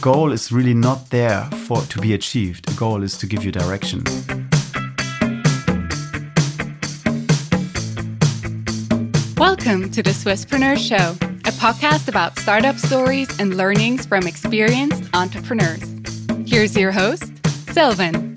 [0.00, 2.70] goal is really not there for to be achieved.
[2.70, 4.02] A goal is to give you direction.
[9.36, 15.84] Welcome to the Swisspreneur Show, a podcast about startup stories and learnings from experienced entrepreneurs.
[16.46, 17.30] Here's your host,
[17.74, 18.34] Silvan.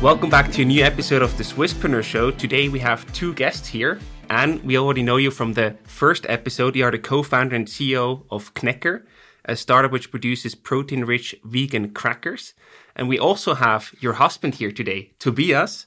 [0.00, 2.30] Welcome back to a new episode of the Swisspreneur Show.
[2.30, 3.98] Today we have two guests here,
[4.32, 6.74] and we already know you from the first episode.
[6.74, 9.02] You are the co-founder and CEO of Knekker,
[9.44, 12.54] a startup which produces protein-rich vegan crackers.
[12.96, 15.86] And we also have your husband here today, Tobias.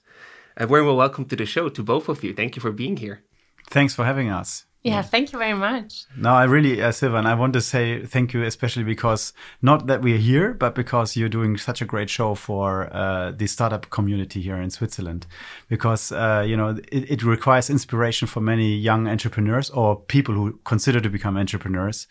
[0.58, 2.35] A very well welcome to the show to both of you.
[2.35, 3.23] Thank you for being here.
[3.71, 4.66] Thanks for having us.
[4.86, 6.06] Yeah, thank you very much.
[6.16, 10.04] No, I really, uh, Silvan, I want to say thank you, especially because not that
[10.04, 14.42] we're here, but because you're doing such a great show for uh, the startup community
[14.42, 15.26] here in Switzerland.
[15.70, 20.60] Because, uh, you know, it, it, requires inspiration for many young entrepreneurs or people who
[20.66, 22.08] consider to become entrepreneurs.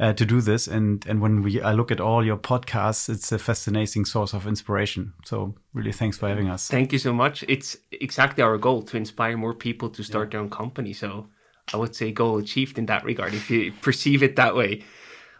[0.00, 3.30] Uh, to do this, and and when we I look at all your podcasts, it's
[3.30, 5.12] a fascinating source of inspiration.
[5.24, 6.66] So really, thanks for having us.
[6.66, 7.44] Thank you so much.
[7.46, 10.30] It's exactly our goal to inspire more people to start yeah.
[10.30, 10.92] their own company.
[10.92, 11.28] So
[11.72, 14.82] I would say, goal achieved in that regard, if you perceive it that way.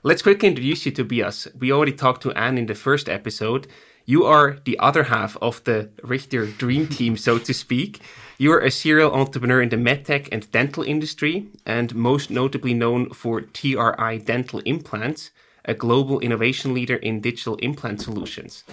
[0.02, 1.48] Let's quickly introduce you Tobias.
[1.58, 3.66] We already talked to Anne in the first episode.
[4.04, 8.00] You are the other half of the Richter dream team, so to speak.
[8.36, 13.10] You are a serial entrepreneur in the medtech and dental industry, and most notably known
[13.10, 15.30] for TRI Dental Implants,
[15.64, 18.64] a global innovation leader in digital implant solutions.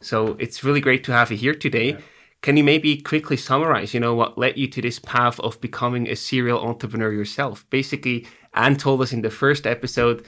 [0.00, 1.90] So it's really great to have you here today.
[1.90, 2.00] Yeah.
[2.46, 6.06] Can you maybe quickly summarize, you know, what led you to this path of becoming
[6.06, 7.68] a serial entrepreneur yourself?
[7.70, 10.24] Basically, Anne told us in the first episode,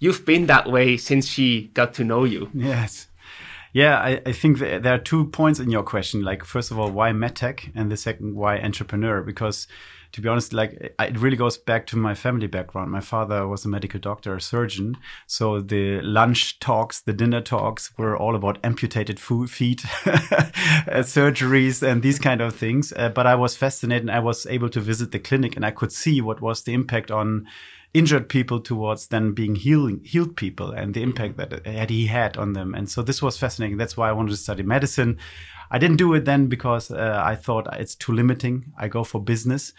[0.00, 2.50] you've been that way since she got to know you.
[2.52, 3.06] Yes.
[3.72, 6.24] Yeah, I, I think there are two points in your question.
[6.24, 7.70] Like, first of all, why medtech?
[7.76, 9.22] And the second, why entrepreneur?
[9.22, 9.68] Because
[10.12, 12.90] to be honest, like it really goes back to my family background.
[12.90, 14.96] My father was a medical doctor, a surgeon.
[15.26, 19.80] So the lunch talks, the dinner talks were all about amputated feet,
[21.04, 22.92] surgeries, and these kind of things.
[22.96, 24.10] Uh, but I was fascinated.
[24.10, 27.10] I was able to visit the clinic and I could see what was the impact
[27.10, 27.46] on
[27.92, 32.52] injured people towards then being healing, healed people and the impact that he had on
[32.52, 32.74] them.
[32.74, 33.78] And so this was fascinating.
[33.78, 35.18] That's why I wanted to study medicine.
[35.70, 38.72] I didn't do it then because uh, I thought it's too limiting.
[38.76, 39.72] I go for business.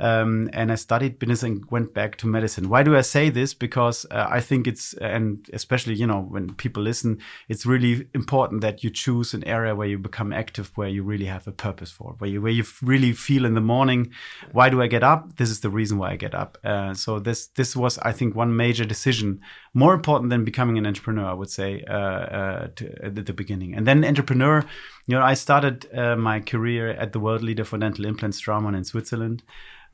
[0.00, 2.68] Um, and I studied business and went back to medicine.
[2.68, 3.52] Why do I say this?
[3.52, 8.60] Because uh, I think it's, and especially, you know, when people listen, it's really important
[8.60, 11.90] that you choose an area where you become active, where you really have a purpose
[11.90, 14.12] for, where you, where you really feel in the morning,
[14.52, 15.36] why do I get up?
[15.36, 16.58] This is the reason why I get up.
[16.64, 19.40] Uh, so this, this was, I think, one major decision,
[19.74, 23.74] more important than becoming an entrepreneur, I would say, uh, uh to, at the beginning.
[23.74, 24.64] And then entrepreneur,
[25.06, 28.76] you know, I started uh, my career at the world leader for dental implants, Straumann
[28.76, 29.42] in Switzerland,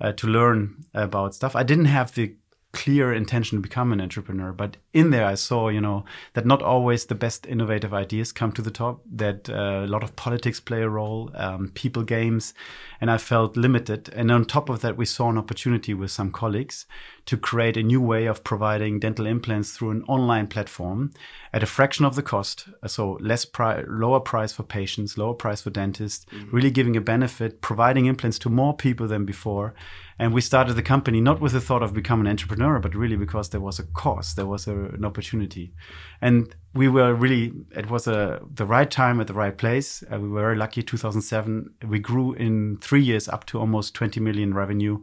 [0.01, 1.57] uh, to learn about stuff.
[1.57, 2.35] I didn't have the
[2.73, 4.53] clear intention to become an entrepreneur.
[4.53, 8.53] But in there, I saw, you know, that not always the best innovative ideas come
[8.53, 12.53] to the top, that uh, a lot of politics play a role, um, people games,
[13.01, 14.11] and I felt limited.
[14.15, 16.84] And on top of that, we saw an opportunity with some colleagues
[17.25, 21.12] to create a new way of providing dental implants through an online platform
[21.53, 22.69] at a fraction of the cost.
[22.87, 26.55] So less pri- lower price for patients, lower price for dentists, mm-hmm.
[26.55, 29.75] really giving a benefit, providing implants to more people than before
[30.19, 33.17] and we started the company not with the thought of becoming an entrepreneur, but really
[33.17, 35.73] because there was a cause, there was a, an opportunity.
[36.21, 40.03] And we were really, it was a, the right time at the right place.
[40.12, 40.83] Uh, we were very lucky.
[40.83, 45.01] 2007, we grew in three years up to almost 20 million revenue.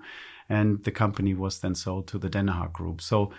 [0.50, 3.02] And the company was then sold to the Danaher Group.
[3.02, 3.31] So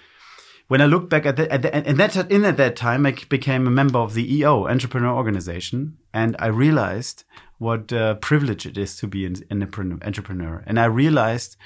[0.69, 3.17] when I look back at, the, at, the, and that in at that time, I
[3.29, 7.25] became a member of the EO Entrepreneur Organization, and I realized
[7.59, 10.63] what a privilege it is to be an, an entrepreneur.
[10.67, 11.57] And I realized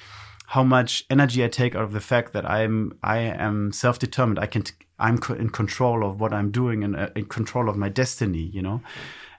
[0.49, 4.38] how much energy I take out of the fact that I'm I am self determined.
[4.38, 4.65] I can
[4.99, 8.50] I'm in control of what I'm doing and uh, in control of my destiny.
[8.53, 8.82] You know.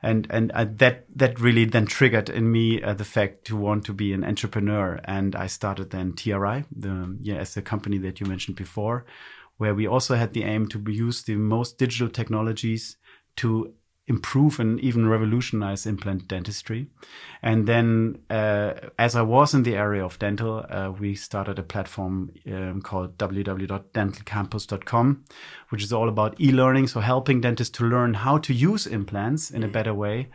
[0.03, 3.85] And and uh, that that really then triggered in me uh, the fact to want
[3.85, 8.19] to be an entrepreneur, and I started then TRI, the yeah, as the company that
[8.19, 9.05] you mentioned before,
[9.57, 12.97] where we also had the aim to use the most digital technologies
[13.37, 13.73] to
[14.07, 16.87] improve and even revolutionize implant dentistry.
[17.41, 21.63] And then, uh, as I was in the area of dental, uh, we started a
[21.63, 25.23] platform um, called www.dentalcampus.com,
[25.69, 29.63] which is all about e-learning, so helping dentists to learn how to use implants in
[29.63, 30.29] a better way.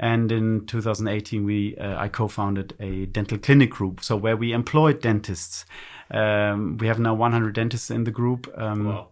[0.00, 5.00] And in 2018, we uh, I co-founded a dental clinic group, so where we employed
[5.00, 5.66] dentists.
[6.10, 8.52] Um, we have now 100 dentists in the group.
[8.56, 9.08] Um, wow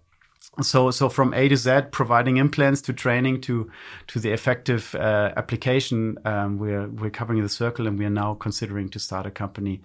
[0.62, 3.70] so so from A to Z, providing implants to training to
[4.08, 8.34] to the effective uh, application, um, we're we're covering the circle, and we are now
[8.34, 9.82] considering to start a company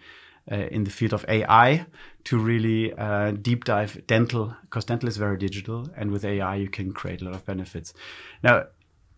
[0.51, 1.85] uh, in the field of AI
[2.25, 6.69] to really uh, deep dive dental, because dental is very digital, and with AI you
[6.69, 7.93] can create a lot of benefits.
[8.41, 8.65] Now,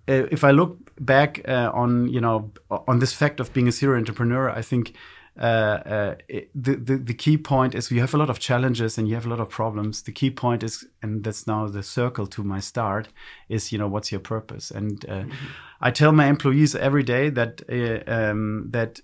[0.07, 3.71] uh, if I look back uh, on you know on this fact of being a
[3.71, 4.93] serial entrepreneur, I think
[5.37, 5.43] uh,
[5.85, 9.07] uh, it, the, the the key point is you have a lot of challenges and
[9.07, 10.03] you have a lot of problems.
[10.03, 13.09] The key point is, and that's now the circle to my start,
[13.49, 14.71] is you know what's your purpose.
[14.71, 15.45] And uh, mm-hmm.
[15.81, 19.01] I tell my employees every day that uh, um, that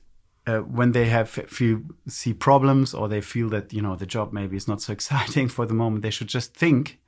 [0.48, 4.32] uh, when they have feel see problems or they feel that you know the job
[4.32, 7.00] maybe is not so exciting for the moment, they should just think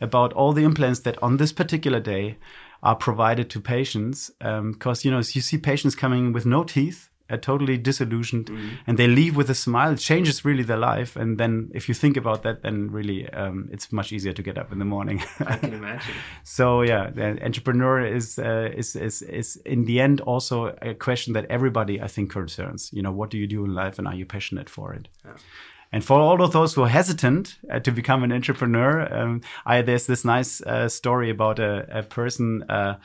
[0.00, 2.36] about all the implants that on this particular day
[2.82, 7.08] are provided to patients because um, you know you see patients coming with no teeth
[7.30, 8.70] uh, totally disillusioned mm.
[8.86, 9.92] and they leave with a smile.
[9.92, 13.68] It changes really their life and then if you think about that then really um,
[13.70, 15.22] it's much easier to get up in the morning.
[15.40, 16.14] I can imagine.
[16.44, 21.34] So yeah the entrepreneur is, uh, is is is in the end also a question
[21.34, 22.90] that everybody i think concerns.
[22.92, 25.08] You know what do you do in life and are you passionate for it?
[25.24, 25.32] Yeah.
[25.92, 29.82] And for all of those who are hesitant uh, to become an entrepreneur, um, I,
[29.82, 32.98] there's this nice uh, story about a, a person, uh,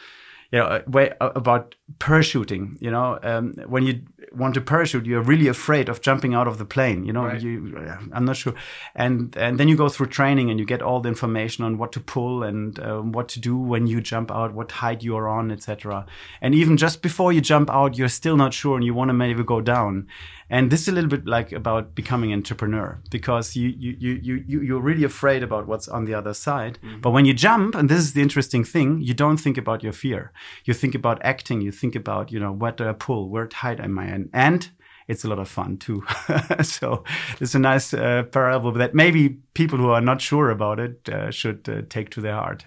[0.52, 2.78] you know, way, about parachuting.
[2.82, 4.02] You know, um, when you
[4.34, 7.06] want to parachute, you're really afraid of jumping out of the plane.
[7.06, 7.42] You know, right.
[7.42, 7.76] you,
[8.12, 8.54] I'm not sure.
[8.96, 11.92] And and then you go through training and you get all the information on what
[11.94, 15.28] to pull and um, what to do when you jump out, what height you are
[15.28, 16.06] on, etc.
[16.42, 19.14] And even just before you jump out, you're still not sure and you want to
[19.14, 20.08] maybe go down.
[20.54, 24.44] And this is a little bit like about becoming an entrepreneur because you you you
[24.46, 26.78] you you're really afraid about what's on the other side.
[26.84, 27.02] Mm-hmm.
[27.02, 29.94] But when you jump, and this is the interesting thing, you don't think about your
[29.94, 30.32] fear.
[30.66, 31.62] You think about acting.
[31.62, 34.70] You think about you know what do I pull, where tight am I, and and
[35.08, 36.04] it's a lot of fun too.
[36.62, 37.04] so
[37.40, 41.32] it's a nice uh, parable that maybe people who are not sure about it uh,
[41.32, 42.66] should uh, take to their heart.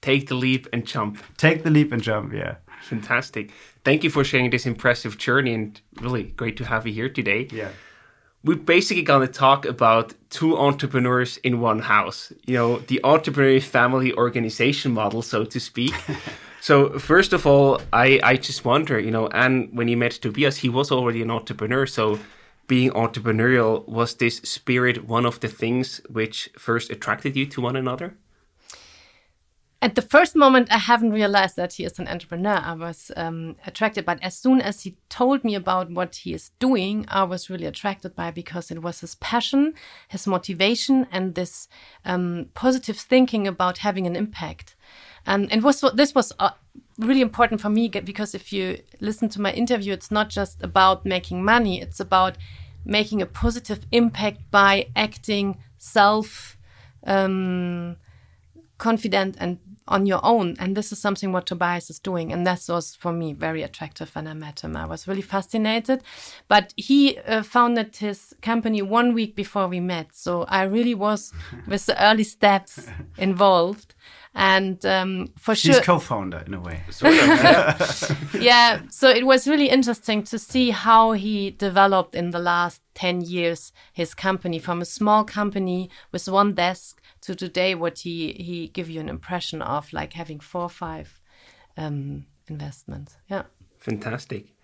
[0.00, 1.18] Take the leap and jump.
[1.36, 2.32] Take the leap and jump.
[2.32, 2.56] Yeah.
[2.82, 3.50] Fantastic.
[3.84, 7.48] Thank you for sharing this impressive journey and really great to have you here today.
[7.50, 7.70] Yeah.
[8.44, 13.62] We're basically going to talk about two entrepreneurs in one house, you know, the entrepreneurial
[13.62, 15.94] family organization model, so to speak.
[16.64, 20.56] so, first of all, I, I just wonder, you know, and when he met Tobias,
[20.56, 21.84] he was already an entrepreneur.
[21.84, 22.18] So,
[22.66, 27.76] being entrepreneurial, was this spirit one of the things which first attracted you to one
[27.76, 28.16] another?
[29.84, 32.56] at the first moment, I haven't realized that he is an entrepreneur.
[32.56, 36.52] I was um, attracted, but as soon as he told me about what he is
[36.58, 39.74] doing, I was really attracted by because it was his passion,
[40.08, 41.68] his motivation, and this
[42.06, 44.74] um, positive thinking about having an impact.
[45.26, 46.50] And and was this was uh,
[46.98, 51.04] really important for me because if you listen to my interview, it's not just about
[51.04, 52.36] making money; it's about
[52.84, 56.56] making a positive impact by acting self.
[57.06, 57.96] Um,
[58.78, 60.56] confident and on your own.
[60.58, 62.32] And this is something what Tobias is doing.
[62.32, 64.76] And that was for me very attractive when I met him.
[64.76, 66.02] I was really fascinated.
[66.48, 70.08] But he uh, founded his company one week before we met.
[70.12, 71.32] So I really was
[71.66, 72.88] with the early steps
[73.18, 73.94] involved.
[74.34, 75.74] And um, for sure.
[75.74, 75.84] She's sure.
[75.84, 76.82] co founder in a way.
[78.40, 78.82] yeah.
[78.90, 83.72] So it was really interesting to see how he developed in the last 10 years
[83.92, 88.88] his company from a small company with one desk to today what he he give
[88.88, 91.20] you an impression of like having four or five
[91.76, 93.42] um, investments yeah
[93.78, 94.54] fantastic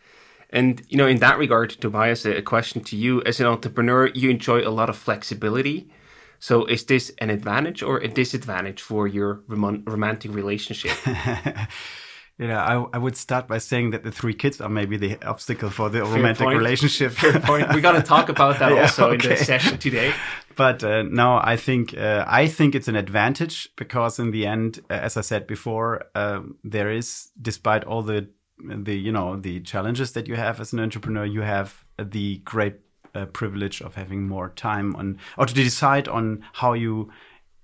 [0.51, 4.31] and you know in that regard tobias a question to you as an entrepreneur you
[4.31, 5.91] enjoy a lot of flexibility
[6.41, 10.97] so is this an advantage or a disadvantage for your rom romantic relationship
[12.41, 15.69] Yeah, I, I would start by saying that the three kids are maybe the obstacle
[15.69, 16.57] for the Fair romantic point.
[16.57, 17.13] relationship.
[17.13, 17.69] Fair point.
[17.69, 19.29] We're going to talk about that yeah, also okay.
[19.29, 20.13] in the session today.
[20.57, 24.81] But uh, no, I think uh, I think it's an advantage because in the end,
[24.91, 28.29] uh, as I said before, uh, there is, despite all the
[28.59, 32.75] the you know the challenges that you have as an entrepreneur, you have the great
[33.15, 37.11] uh, privilege of having more time on or to decide on how you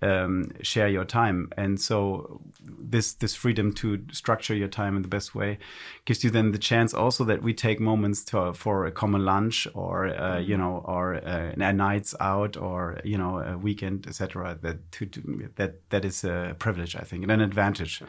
[0.02, 1.50] um, share your time.
[1.56, 5.58] And so this this freedom to structure your time in the best way
[6.04, 9.66] gives you then the chance also that we take moments to, for a common lunch
[9.74, 14.58] or uh, you know or uh, nights out or you know a weekend etc.
[14.60, 18.02] That to, to, that that is a privilege I think and an advantage.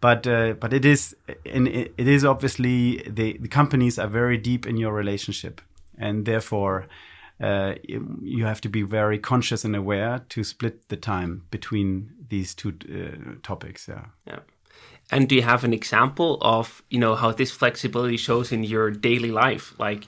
[0.00, 4.66] But uh, but it is and it is obviously the the companies are very deep
[4.66, 5.60] in your relationship
[5.98, 6.86] and therefore
[7.40, 12.54] uh, you have to be very conscious and aware to split the time between these
[12.54, 13.88] two uh, topics.
[13.88, 14.06] Yeah.
[14.26, 14.40] Yeah.
[15.10, 18.90] And do you have an example of you know how this flexibility shows in your
[18.90, 19.74] daily life?
[19.78, 20.06] Like,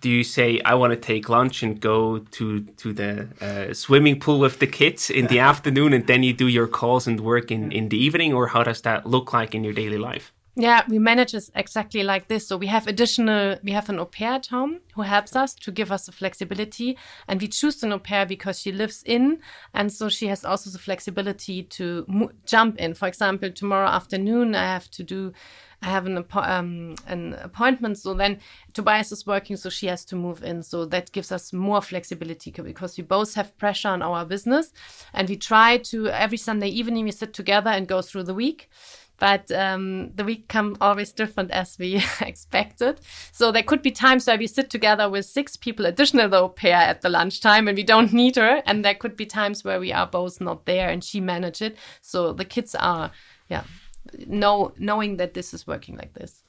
[0.00, 4.20] do you say I want to take lunch and go to to the uh, swimming
[4.20, 7.50] pool with the kids in the afternoon, and then you do your calls and work
[7.50, 10.32] in in the evening, or how does that look like in your daily life?
[10.60, 12.48] Yeah, we manage it exactly like this.
[12.48, 15.70] So we have additional, we have an au pair at home who helps us to
[15.70, 16.98] give us the flexibility.
[17.28, 19.38] And we choose an au pair because she lives in.
[19.72, 22.94] And so she has also the flexibility to jump in.
[22.94, 25.32] For example, tomorrow afternoon, I have to do,
[25.80, 27.96] I have an, um, an appointment.
[27.98, 28.40] So then
[28.72, 30.64] Tobias is working, so she has to move in.
[30.64, 34.72] So that gives us more flexibility because we both have pressure on our business.
[35.14, 38.68] And we try to, every Sunday evening, we sit together and go through the week
[39.18, 43.00] but um, the week come always different as we expected.
[43.32, 46.76] So there could be times where we sit together with six people additional au pair
[46.76, 48.62] at the lunchtime and we don't need her.
[48.64, 51.76] And there could be times where we are both not there and she manage it.
[52.00, 53.10] So the kids are,
[53.48, 53.64] yeah,
[54.26, 56.42] know, knowing that this is working like this.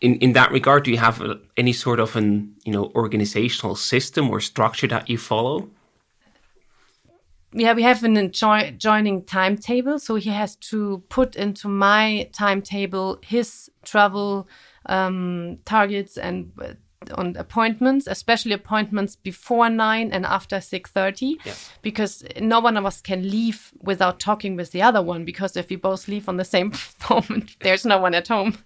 [0.00, 3.76] In in that regard, do you have uh, any sort of an you know organizational
[3.76, 5.70] system or structure that you follow?
[7.56, 9.98] Yeah, we have an joining timetable.
[9.98, 14.48] So he has to put into my timetable his travel
[14.86, 16.74] um, targets and uh,
[17.14, 21.54] on appointments, especially appointments before nine and after six thirty, Yeah.
[21.82, 25.24] because no one of us can leave without talking with the other one.
[25.24, 26.72] Because if we both leave on the same
[27.10, 28.58] moment, there's no one at home.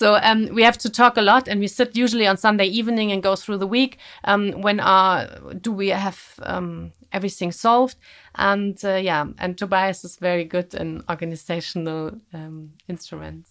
[0.00, 3.12] So um, we have to talk a lot, and we sit usually on Sunday evening
[3.12, 3.98] and go through the week.
[4.24, 5.26] Um, when are
[5.60, 7.96] do we have um, everything solved?
[8.34, 13.50] And uh, yeah, and Tobias is very good in organizational um, instruments.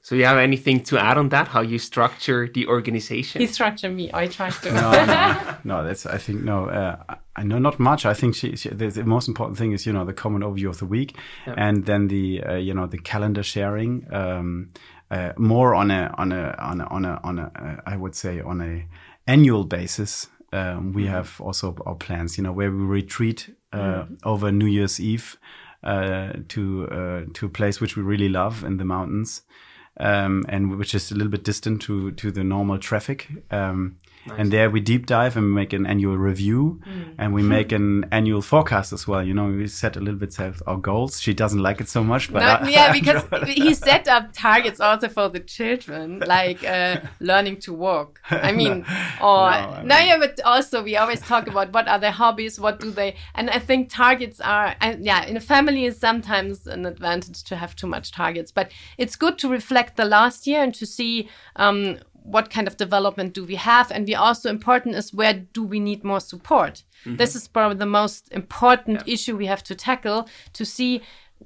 [0.00, 1.48] So you have anything to add on that?
[1.48, 3.42] How you structure the organization?
[3.42, 4.10] He structured me.
[4.14, 4.72] I try to.
[4.72, 6.06] no, no, no, that's.
[6.06, 6.70] I think no.
[6.70, 8.06] Uh, I know not much.
[8.06, 10.70] I think she, she, the, the most important thing is you know the common overview
[10.70, 14.06] of the week, and then the uh, you know the calendar sharing.
[14.10, 14.70] Um,
[15.10, 18.14] uh, more on a on a on a on a, on a uh, I would
[18.14, 18.86] say on a
[19.26, 20.28] annual basis.
[20.52, 24.98] Um, we have also our plans, you know, where we retreat uh, over New Year's
[24.98, 25.38] Eve
[25.84, 29.42] uh, to uh, to a place which we really love in the mountains,
[29.98, 33.28] um, and which is a little bit distant to to the normal traffic.
[33.50, 33.96] Um,
[34.36, 36.80] And there we deep dive and make an annual review,
[37.18, 39.22] and we make an annual forecast as well.
[39.22, 41.20] You know, we set a little bit set our goals.
[41.20, 44.78] She doesn't like it so much, but No, I- yeah, because he set up targets
[44.78, 48.20] also for the children, like uh, learning to walk.
[48.30, 48.84] I mean,
[49.22, 52.12] or No, no, I mean- yeah, but also we always talk about what are their
[52.12, 55.98] hobbies, what do they, and I think targets are, and yeah, in a family is
[55.98, 60.46] sometimes an advantage to have too much targets, but it's good to reflect the last
[60.46, 61.28] year and to see.
[61.56, 61.98] Um,
[62.30, 63.90] what kind of development do we have?
[63.90, 66.84] And we also important is where do we need more support?
[67.04, 67.16] Mm-hmm.
[67.16, 71.02] This is probably the most important issue we have to tackle to see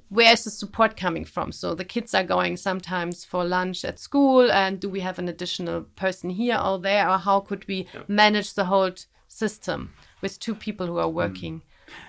[0.09, 1.51] where is the support coming from.
[1.51, 5.29] So the kids are going sometimes for lunch at school and do we have an
[5.29, 7.09] additional person here or there?
[7.09, 8.91] Or how could we manage the whole
[9.27, 11.13] system with two people who are mm.
[11.13, 11.61] working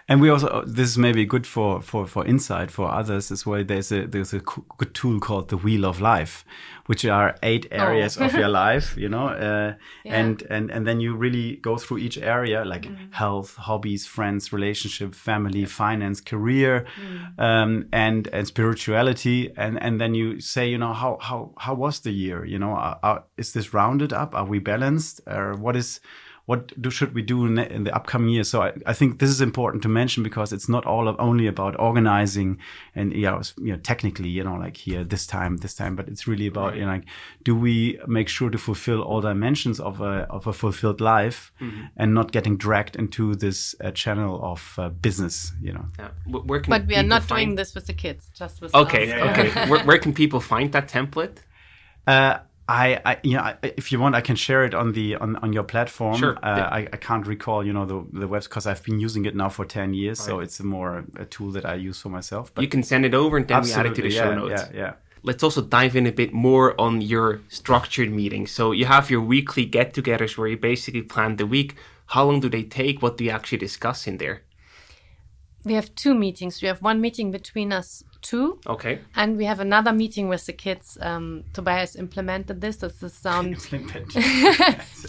[0.08, 3.64] And we also this is maybe good for for for insight for others as well.
[3.64, 4.38] There's a there's a
[4.78, 6.44] good tool called the Wheel of Life,
[6.86, 11.16] which are eight areas of your life, you know, uh, and and and then you
[11.16, 16.86] really go through each area like health, hobbies, friends, relationship, family, finance, career,
[17.38, 22.00] um, and and spirituality, and and then you say, you know, how how how was
[22.00, 22.44] the year?
[22.44, 24.34] You know, are, are, is this rounded up?
[24.36, 25.20] Are we balanced?
[25.26, 26.00] Or what is
[26.46, 28.44] what do, should we do in the, in the upcoming year?
[28.44, 31.46] So I, I think this is important to mention because it's not all of, only
[31.48, 32.58] about organizing
[32.94, 35.96] and you know, s- you know technically you know like here this time this time,
[35.96, 37.04] but it's really about you know like
[37.42, 41.52] do we make sure to fulfill all dimensions of a of a fulfilled life
[41.96, 45.86] and not getting dragged into this uh, channel of uh, business, you know.
[45.98, 46.10] Yeah.
[46.48, 49.12] Where can but we are not find- doing this with the kids just with Okay,
[49.12, 49.30] us.
[49.30, 49.68] okay.
[49.70, 51.38] where, where can people find that template?
[52.06, 55.14] Uh, I, I, you know, I, if you want, I can share it on the
[55.16, 56.16] on, on your platform.
[56.16, 56.36] Sure.
[56.42, 59.36] Uh, I, I can't recall, you know, the the webs because I've been using it
[59.36, 62.52] now for ten years, so it's a more a tool that I use for myself.
[62.54, 64.34] But you can send it over and then we add it to the absolutely, show
[64.34, 64.70] notes.
[64.74, 64.92] Yeah, yeah.
[65.22, 68.50] Let's also dive in a bit more on your structured meetings.
[68.50, 71.74] So you have your weekly get-togethers where you basically plan the week.
[72.06, 73.02] How long do they take?
[73.02, 74.42] What do you actually discuss in there?
[75.66, 79.00] We have two meetings we have one meeting between us two Okay.
[79.14, 80.98] And we have another meeting with the kids.
[81.00, 82.76] Um, Tobias implemented this.
[82.76, 83.62] That's the sound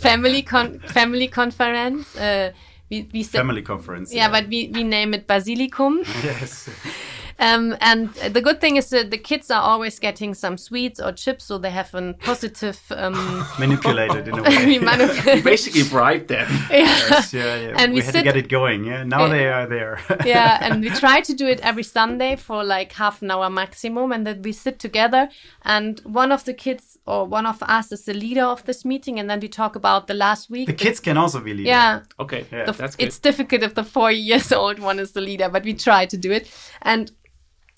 [0.07, 2.15] family con- family conference.
[2.15, 2.51] Uh,
[2.89, 4.13] we, we said, Family conference.
[4.13, 5.93] yeah, but we, we name it Basilicum.
[6.23, 6.69] yes.
[7.39, 11.11] Um, and the good thing is that the kids are always getting some sweets or
[11.11, 12.79] chips, so they have a positive.
[12.89, 14.79] Um, Manipulated in a we way.
[14.79, 16.47] manip- Basically bribe them.
[16.71, 17.75] yes, yeah, yeah.
[17.77, 18.85] And we, we had sit- to get it going.
[18.85, 19.03] Yeah.
[19.03, 19.99] Now they are there.
[20.25, 24.11] yeah, and we try to do it every Sunday for like half an hour maximum,
[24.11, 25.29] and then we sit together,
[25.63, 29.19] and one of the kids or one of us is the leader of this meeting,
[29.19, 30.67] and then we talk about the last week.
[30.67, 31.67] the kids can also be leaders.
[31.67, 32.65] yeah, Okay, Yeah.
[32.65, 33.07] the- that's good.
[33.07, 36.17] it's difficult if the four years old one is the leader, but we try to
[36.17, 36.49] do it.
[36.81, 37.11] And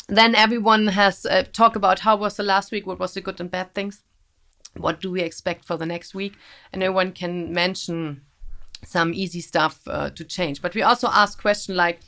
[0.10, 3.39] then everyone has uh, talk about how was the last week, what was the good
[3.39, 4.04] and bad things,
[4.75, 6.34] what do we expect for the next week,
[6.74, 8.22] and everyone can mention
[8.86, 10.62] some easy stuff uh, to change.
[10.62, 12.00] But we also ask questions like,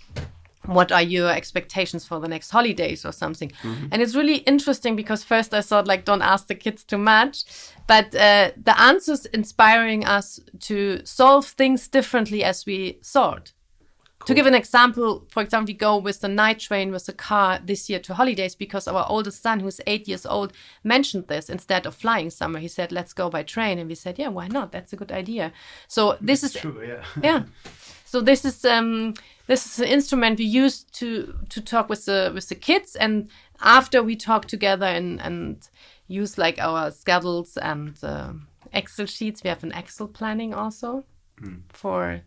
[0.66, 3.52] what are your expectations for the next holidays or something?
[3.64, 3.88] Mm-hmm.
[3.92, 7.44] and it's really interesting because first i thought like don't ask the kids too much.
[7.88, 13.54] But uh, the answers inspiring us to solve things differently as we thought
[14.22, 14.28] cool.
[14.28, 17.60] to give an example for example we go with the night train with the car
[17.64, 21.86] this year to holidays because our oldest son who's eight years old mentioned this instead
[21.86, 24.72] of flying somewhere he said let's go by train and we said yeah why not
[24.72, 25.52] that's a good idea
[25.88, 27.44] so this That's is true yeah yeah
[28.12, 29.14] so this is um,
[29.48, 33.30] this is an instrument we use to to talk with the with the kids, and
[33.62, 35.70] after we talk together and and
[36.08, 38.34] use like our schedules and uh,
[38.74, 39.44] Excel sheets.
[39.44, 41.06] We have an Excel planning also
[41.42, 41.62] mm.
[41.70, 42.22] for.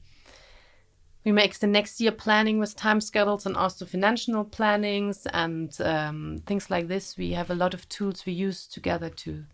[1.25, 6.43] We make the next year planning with time schedules and also financial plannings and um,
[6.47, 7.16] things like this.
[7.16, 9.45] We have a lot of tools we use together to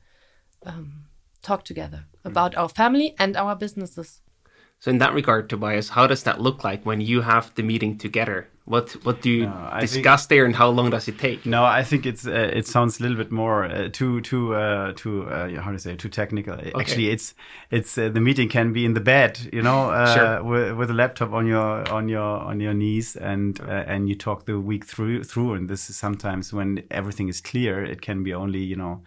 [0.67, 1.05] um,
[1.43, 2.31] talk together mm.
[2.31, 4.21] about our family and our businesses.
[4.81, 7.99] So in that regard, Tobias, how does that look like when you have the meeting
[7.99, 8.49] together?
[8.65, 11.45] What what do you no, discuss think, there, and how long does it take?
[11.45, 14.93] No, I think it's uh, it sounds a little bit more uh, too too uh,
[14.97, 16.55] too uh, how to say too technical.
[16.55, 16.73] Okay.
[16.79, 17.35] Actually, it's
[17.71, 20.45] it's uh, the meeting can be in the bed, you know, uh, sure.
[20.45, 24.47] with, with, a laptop on your on your on your knees, and and you talk
[24.47, 25.55] the week through through.
[25.55, 29.03] And this is sometimes when everything is clear, it can be only you know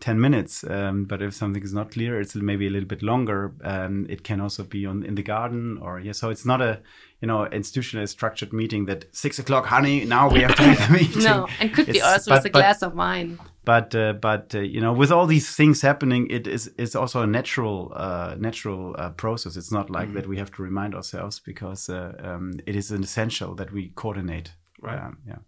[0.00, 0.64] 10 minutes.
[0.64, 3.54] Um, but if something is not clear, it's maybe a little bit longer.
[3.62, 6.12] Um, it can also be on in the garden or yeah.
[6.12, 6.80] So it's not a
[7.20, 10.04] you know institutionally structured meeting that six o'clock, honey.
[10.04, 11.22] Now we have to make the meeting.
[11.22, 13.38] no, and could it's, be also but, with a but, glass of wine.
[13.64, 17.22] But uh, but uh, you know, with all these things happening, it is it's also
[17.22, 19.56] a natural uh, natural uh, process.
[19.56, 22.90] It's not like mm that we have to remind ourselves because uh, um, it is
[22.92, 24.52] an essential that we coordinate.
[24.80, 24.98] Right.
[24.98, 25.38] Um, yeah.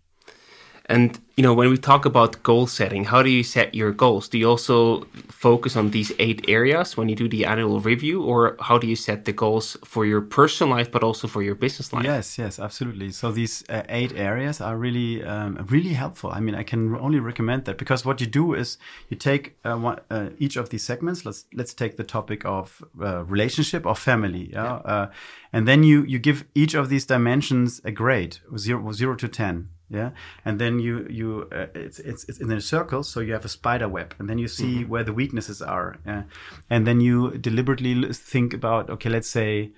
[0.88, 4.28] And you know, when we talk about goal setting, how do you set your goals?
[4.28, 8.56] Do you also focus on these eight areas when you do the annual review, or
[8.60, 11.92] how do you set the goals for your personal life, but also for your business
[11.92, 12.04] life?
[12.04, 13.10] Yes, yes, absolutely.
[13.10, 16.30] So these uh, eight areas are really, um, really helpful.
[16.32, 18.78] I mean, I can only recommend that because what you do is
[19.10, 21.26] you take uh, one, uh, each of these segments.
[21.26, 24.92] Let's let's take the topic of uh, relationship or family, yeah, yeah.
[24.92, 25.10] Uh,
[25.52, 29.68] and then you you give each of these dimensions a grade, zero zero to ten
[29.88, 30.10] yeah
[30.44, 33.48] and then you you uh, it's, it's it's in a circle so you have a
[33.48, 34.90] spider web and then you see mm-hmm.
[34.90, 36.24] where the weaknesses are yeah?
[36.68, 39.70] and then you deliberately think about okay let's say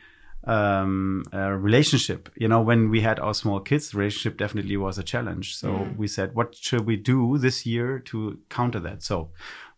[0.45, 5.03] um, a relationship you know when we had our small kids relationship definitely was a
[5.03, 5.97] challenge so mm.
[5.97, 9.31] we said what should we do this year to counter that so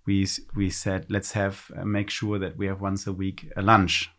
[0.06, 3.62] we we said let's have uh, make sure that we have once a week a
[3.62, 4.10] lunch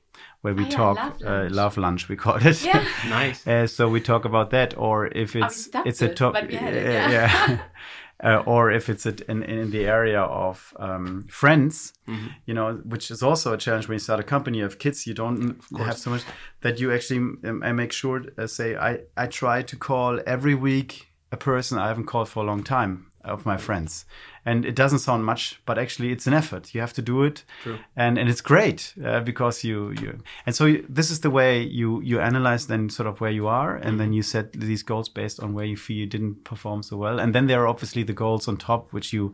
[0.42, 1.52] where we oh, talk love lunch.
[1.52, 2.10] Uh, love lunch.
[2.10, 6.02] we call it yeah nice uh, so we talk about that or if it's it's
[6.02, 7.60] a topic yeah, yeah.
[8.24, 12.28] uh, or if it's a, in, in the area of um, friends mm-hmm.
[12.46, 15.14] you know which is also a challenge when you start a company of kids you
[15.14, 16.24] don't have so much
[16.62, 20.56] that you actually um, I make sure uh, say I I try to call every
[20.56, 24.06] week a person I haven't called for a long time of my friends
[24.46, 27.44] and it doesn't sound much but actually it's an effort you have to do it
[27.64, 27.78] True.
[27.96, 31.62] and and it's great uh, because you you and so you, this is the way
[31.62, 33.98] you you analyze then sort of where you are and mm-hmm.
[33.98, 37.20] then you set these goals based on where you feel you didn't perform so well
[37.20, 39.34] and then there are obviously the goals on top which you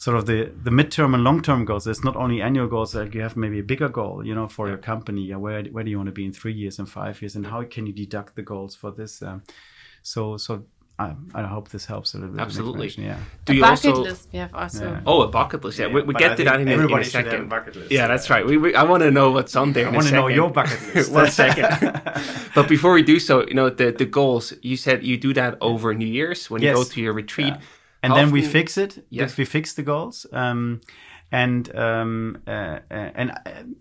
[0.00, 1.84] sort of the the midterm and long term goals.
[1.84, 2.94] There's not only annual goals.
[2.94, 5.26] Like you have maybe a bigger goal, you know, for your company.
[5.26, 7.46] Yeah, where where do you want to be in three years and five years, and
[7.46, 9.22] how can you deduct the goals for this?
[9.22, 9.42] Um,
[10.02, 10.64] so so
[11.00, 12.42] I, I, hope this helps a little bit.
[12.42, 12.88] Absolutely.
[12.88, 13.18] Yeah.
[13.46, 14.84] Do a you bucket also, list we have also.
[14.84, 15.00] Yeah.
[15.06, 15.78] Oh, a bucket list.
[15.78, 17.48] Yeah, yeah we, we get to that in, in, a second.
[17.48, 17.90] bucket list.
[17.90, 18.44] Yeah, that's right.
[18.44, 19.88] We, we I want to know what's on there.
[19.88, 21.10] I want to know your bucket list.
[21.10, 22.02] One second.
[22.54, 24.52] but before we do so, you know the the goals.
[24.60, 26.76] You said you do that over New Year's when yes.
[26.76, 27.54] you go to your retreat.
[27.54, 28.02] Yeah.
[28.02, 28.34] And How then often?
[28.34, 29.04] we fix it.
[29.10, 29.36] Yes.
[29.36, 30.26] We fix the goals.
[30.32, 30.80] Um,
[31.32, 33.32] and um, uh, uh and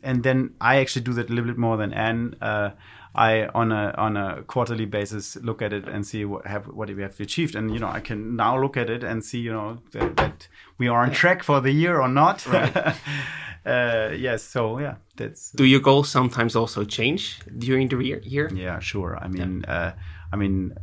[0.04, 2.36] and then I actually do that a little bit more than Anne.
[2.42, 2.72] Uh,
[3.16, 6.90] I on a on a quarterly basis look at it and see what have what
[6.90, 9.52] we have achieved, and you know I can now look at it and see you
[9.52, 12.46] know that, that we are on track for the year or not.
[12.46, 12.76] Right.
[13.66, 15.52] uh, yes, so yeah, that's.
[15.52, 18.50] Do your goals sometimes also change during the year?
[18.54, 19.18] Yeah, sure.
[19.20, 19.74] I mean, yeah.
[19.74, 19.92] uh,
[20.32, 20.76] I mean,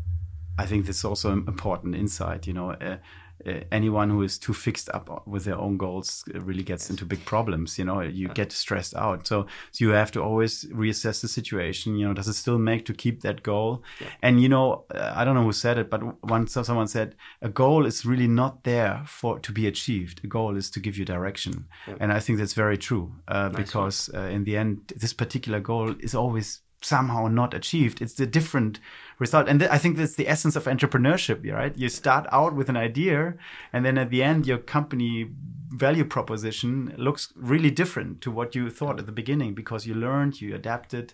[0.59, 2.47] I think that's also an important insight.
[2.47, 2.71] You know.
[2.73, 2.97] Uh,
[3.45, 7.25] uh, anyone who is too fixed up with their own goals really gets into big
[7.25, 7.79] problems.
[7.79, 9.27] You know, you get stressed out.
[9.27, 11.97] So, so you have to always reassess the situation.
[11.97, 13.83] You know, does it still make to keep that goal?
[14.01, 14.09] Yeah.
[14.23, 17.49] And you know, uh, I don't know who said it, but once someone said a
[17.49, 20.21] goal is really not there for to be achieved.
[20.25, 21.95] A goal is to give you direction, yeah.
[22.01, 25.61] and I think that's very true uh, nice because uh, in the end, this particular
[25.61, 28.01] goal is always somehow not achieved.
[28.03, 28.81] It's a different
[29.19, 29.49] result.
[29.49, 31.77] And th- I think that's the essence of entrepreneurship, right?
[31.77, 33.35] You start out with an idea,
[33.73, 35.31] and then at the end, your company
[35.71, 40.41] value proposition looks really different to what you thought at the beginning because you learned,
[40.41, 41.13] you adapted.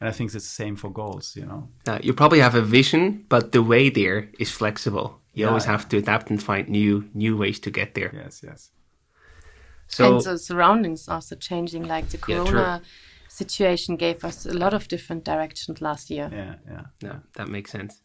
[0.00, 1.68] And I think it's the same for goals, you know.
[1.86, 5.20] Uh, you probably have a vision, but the way there is flexible.
[5.34, 5.72] You Yeah, always yeah.
[5.72, 8.10] have to adapt and find new new ways to get there.
[8.14, 8.70] Yes, yes.
[9.88, 11.86] So and the surroundings also changing.
[11.86, 12.82] Like the Yeah, corona
[13.44, 16.28] situation gave us a lot of different directions last year.
[16.32, 16.84] Yeah, yeah.
[17.02, 18.02] No, that makes sense.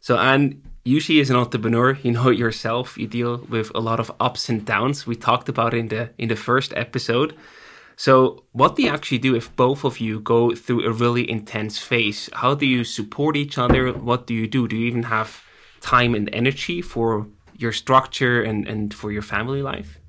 [0.00, 4.12] So, and usually as an entrepreneur, you know yourself, you deal with a lot of
[4.20, 5.06] ups and downs.
[5.06, 7.30] We talked about it in the in the first episode.
[7.96, 11.78] So, what do you actually do if both of you go through a really intense
[11.78, 12.28] phase?
[12.42, 13.92] How do you support each other?
[13.92, 14.68] What do you do?
[14.68, 15.30] Do you even have
[15.80, 20.00] time and energy for your structure and, and for your family life?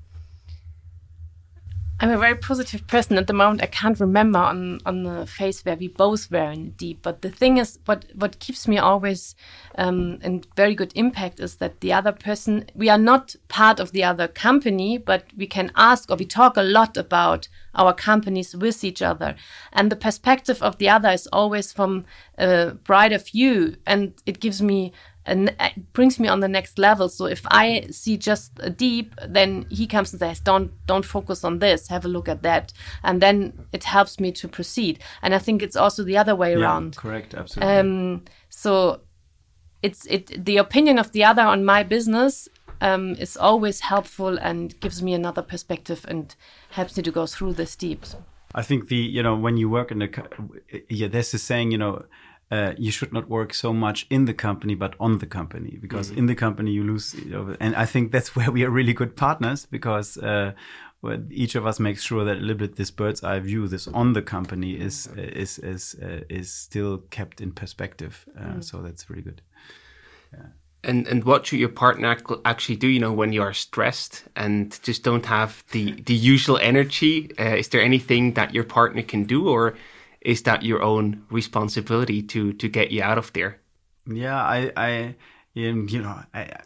[1.98, 3.62] I'm a very positive person at the moment.
[3.62, 7.00] I can't remember on on the phase where we both were in deep.
[7.00, 9.34] But the thing is, what what keeps me always
[9.78, 12.66] um, in very good impact is that the other person.
[12.74, 16.58] We are not part of the other company, but we can ask or we talk
[16.58, 19.34] a lot about our companies with each other,
[19.72, 22.04] and the perspective of the other is always from
[22.36, 24.92] a brighter view, and it gives me
[25.26, 27.08] and it brings me on the next level.
[27.08, 31.44] So if I see just a deep, then he comes and says, "Don't don't focus
[31.44, 31.88] on this.
[31.88, 34.98] Have a look at that," and then it helps me to proceed.
[35.22, 36.96] And I think it's also the other way Yeah, around.
[36.96, 37.76] correct, absolutely.
[37.76, 39.00] Um, so
[39.82, 42.48] it's it the opinion of the other on my business
[42.80, 46.34] um, is always helpful and gives me another perspective and
[46.70, 48.04] helps me to go through this deep.
[48.54, 50.28] I think the you know when you work in a co-
[50.88, 52.04] yeah there's this saying you know
[52.50, 56.10] uh, you should not work so much in the company but on the company because
[56.10, 58.92] in the company you lose you know, and I think that's where we are really
[58.92, 60.52] good partners because uh,
[61.02, 63.88] well, each of us makes sure that a little bit this bird's eye view this
[63.88, 69.10] on the company is is is uh, is still kept in perspective uh, so that's
[69.10, 69.42] really good.
[70.32, 70.46] yeah.
[70.84, 72.86] And and what should your partner ac- actually do?
[72.86, 77.30] You know, when you are stressed and just don't have the the usual energy.
[77.40, 79.74] Uh, is there anything that your partner can do, or
[80.26, 83.60] is that your own responsibility to to get you out of there?
[84.06, 85.14] Yeah, I, I,
[85.54, 86.60] you know, I,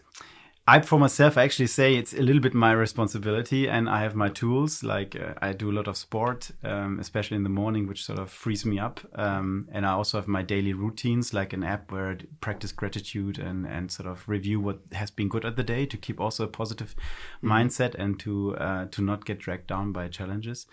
[0.67, 4.15] I for myself I actually say it's a little bit my responsibility, and I have
[4.15, 4.83] my tools.
[4.83, 8.19] Like uh, I do a lot of sport, um, especially in the morning, which sort
[8.19, 9.01] of frees me up.
[9.15, 13.39] Um, and I also have my daily routines, like an app where I practice gratitude
[13.39, 16.45] and and sort of review what has been good at the day to keep also
[16.45, 16.95] a positive
[17.43, 20.67] mindset and to uh, to not get dragged down by challenges.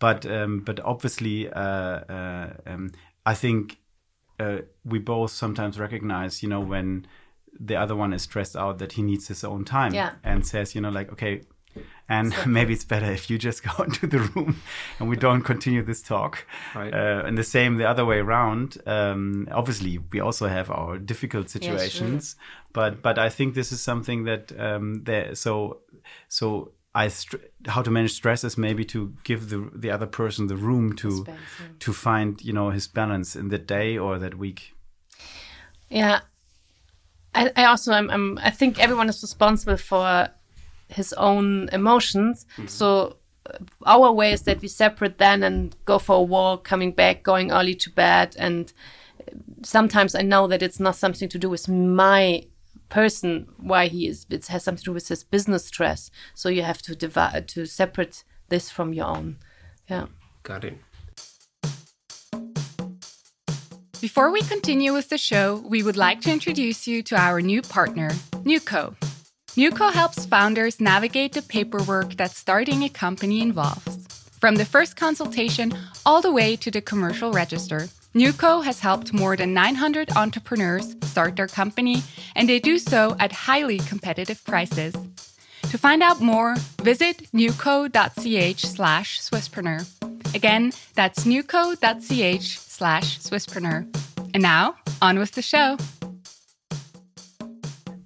[0.00, 2.90] But um, but obviously, uh, uh, um,
[3.24, 3.78] I think
[4.40, 7.06] uh, we both sometimes recognize, you know, when
[7.58, 10.14] the other one is stressed out that he needs his own time Yeah.
[10.24, 11.42] and says, you know, like, okay,
[12.08, 14.56] and maybe it's better if you just go into the room
[14.98, 16.46] and we don't continue this talk.
[16.74, 16.92] Right.
[16.92, 18.78] Uh, and the same the other way around.
[18.86, 21.60] Um, obviously, we also have our difficult sure.
[21.60, 22.36] situations,
[22.72, 25.34] but but I think this is something that um, there.
[25.34, 25.80] So
[26.28, 30.48] so I str- how to manage stress is maybe to give the the other person
[30.48, 31.66] the room to space, yeah.
[31.78, 34.74] to find you know his balance in that day or that week.
[35.88, 36.20] Yeah.
[37.32, 40.28] I, I also I'm, I'm I think everyone is responsible for
[40.88, 42.46] his own emotions.
[42.66, 46.90] So uh, our way is that we separate then and go for a walk, coming
[46.90, 48.72] back, going early to bed, and
[49.62, 52.44] sometimes I know that it's not something to do with my
[52.90, 56.62] person why he is it has something to do with his business stress so you
[56.62, 59.36] have to divide to separate this from your own
[59.88, 60.06] yeah
[60.42, 60.78] Got it.
[64.00, 67.60] Before we continue with the show, we would like to introduce you to our new
[67.60, 68.10] partner,
[68.44, 68.96] Nuco.
[69.56, 74.06] Nuco helps founders navigate the paperwork that starting a company involves.
[74.40, 75.72] From the first consultation
[76.06, 81.36] all the way to the commercial register, Nuco has helped more than 900 entrepreneurs start
[81.36, 82.02] their company,
[82.34, 84.94] and they do so at highly competitive prices.
[85.70, 89.86] To find out more, visit newco.ch slash Swisspreneur.
[90.34, 93.86] Again, that's newco.ch slash Swisspreneur.
[94.34, 95.76] And now, on with the show.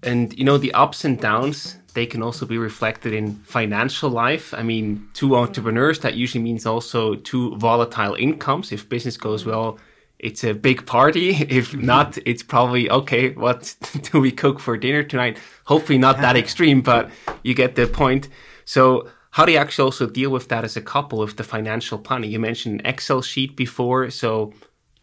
[0.03, 4.53] And you know, the ups and downs, they can also be reflected in financial life.
[4.53, 8.71] I mean, two entrepreneurs, that usually means also two volatile incomes.
[8.71, 9.79] If business goes well,
[10.25, 11.47] it's a big party.
[11.61, 13.77] If not, it's probably okay, what
[14.13, 15.39] do we cook for dinner tonight?
[15.65, 17.11] Hopefully not that extreme, but
[17.43, 18.29] you get the point.
[18.65, 21.99] So how do you actually also deal with that as a couple with the financial
[21.99, 22.31] planning?
[22.31, 24.53] You mentioned an Excel sheet before, so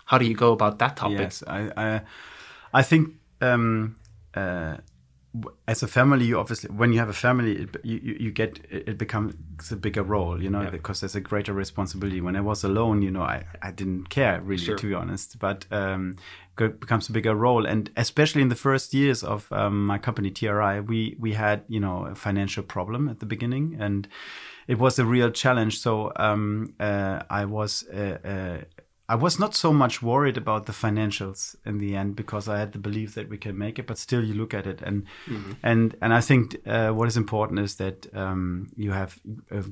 [0.06, 1.20] how do you go about that topic?
[1.20, 2.02] Yes, I, I,
[2.74, 3.96] I think um,
[4.34, 4.78] uh,
[5.67, 8.98] as a family, you obviously when you have a family, it, you you get it
[8.98, 9.34] becomes
[9.72, 10.70] a bigger role, you know, yeah.
[10.70, 12.20] because there's a greater responsibility.
[12.20, 14.78] When I was alone, you know, I, I didn't care really, sure.
[14.78, 15.39] to be honest.
[15.39, 16.15] But um,
[16.60, 20.32] it becomes a bigger role, and especially in the first years of um, my company
[20.32, 24.10] TRI, we we had you know a financial problem at the beginning, and
[24.67, 25.80] it was a real challenge.
[25.80, 28.58] So um, uh, I was uh, uh,
[29.12, 32.71] I was not so much worried about the financials in the end because I had
[32.71, 33.86] the belief that we can make it.
[33.86, 35.52] But still, you look at it, and mm-hmm.
[35.63, 39.19] and and I think uh, what is important is that um, you have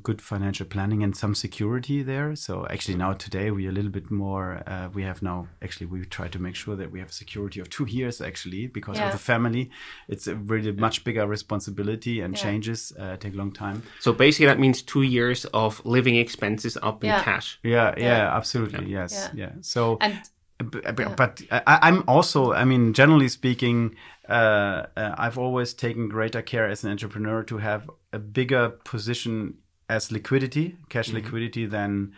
[0.04, 2.36] good financial planning and some security there.
[2.36, 4.62] So actually, now today we are a little bit more.
[4.68, 7.70] Uh, we have now actually we try to make sure that we have security of
[7.70, 9.06] two years actually because yeah.
[9.06, 9.72] of the family.
[10.10, 10.82] It's a really yeah.
[10.82, 12.44] much bigger responsibility and yeah.
[12.44, 13.84] changes uh, take a long time.
[14.02, 17.58] So basically, that means two years of living expenses up in cash.
[17.64, 19.52] Yeah, yeah, absolutely, yes yeah.
[19.62, 20.20] So, and,
[20.60, 23.96] but, but I, am also, I mean, generally speaking,
[24.28, 29.58] uh, uh, I've always taken greater care as an entrepreneur to have a bigger position
[29.88, 31.18] as liquidity, cash mm-hmm.
[31.18, 32.14] liquidity, than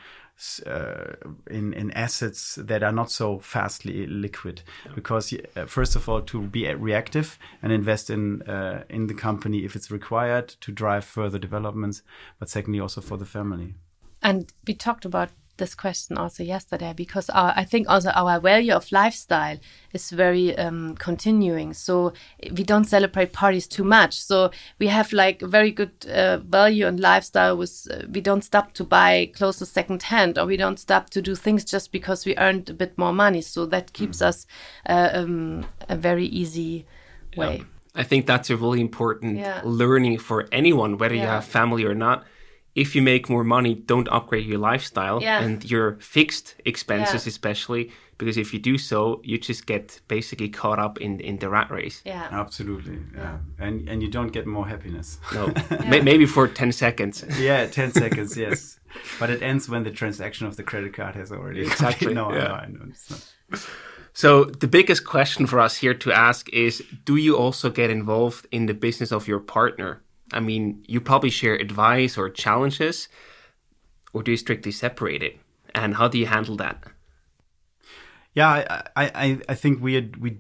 [0.66, 1.14] uh,
[1.52, 4.64] in in assets that are not so fastly liquid.
[4.86, 4.94] Yeah.
[4.96, 9.64] Because uh, first of all, to be reactive and invest in uh, in the company
[9.66, 12.02] if it's required to drive further developments,
[12.40, 13.76] but secondly also for the family.
[14.24, 15.30] And we talked about
[15.62, 19.58] this question also yesterday because our, I think also our value of lifestyle
[19.94, 21.74] is very um, continuing.
[21.74, 22.14] So
[22.58, 24.20] we don't celebrate parties too much.
[24.20, 27.56] So we have like very good uh, value and lifestyle.
[27.56, 31.22] With uh, we don't stop to buy clothes second hand, or we don't stop to
[31.22, 33.42] do things just because we earned a bit more money.
[33.42, 34.28] So that keeps mm.
[34.30, 34.48] us
[34.90, 36.86] uh, um, a very easy
[37.38, 37.58] way.
[37.58, 37.64] Yeah.
[37.94, 39.62] I think that's a really important yeah.
[39.64, 41.24] learning for anyone, whether yeah.
[41.24, 42.26] you have family or not
[42.76, 45.42] if you make more money, don't upgrade your lifestyle yeah.
[45.42, 47.30] and your fixed expenses, yeah.
[47.30, 51.50] especially because if you do so, you just get basically caught up in in the
[51.50, 52.02] rat race.
[52.06, 53.00] Yeah, absolutely.
[53.16, 55.20] Yeah, and and you don't get more happiness.
[55.34, 55.52] No,
[55.90, 57.26] maybe for ten seconds.
[57.40, 58.38] Yeah, ten seconds.
[58.38, 58.80] Yes,
[59.20, 62.14] but it ends when the transaction of the credit card has already exactly.
[62.14, 62.48] no, yeah.
[62.48, 63.70] no, I know it's not.
[64.14, 68.46] So the biggest question for us here to ask is: Do you also get involved
[68.52, 70.04] in the business of your partner?
[70.34, 73.10] I mean, you probably share advice or challenges,
[74.14, 75.40] or do you strictly separate it?
[75.74, 76.84] And how do you handle that?
[78.34, 80.38] Yeah, I I, I think we we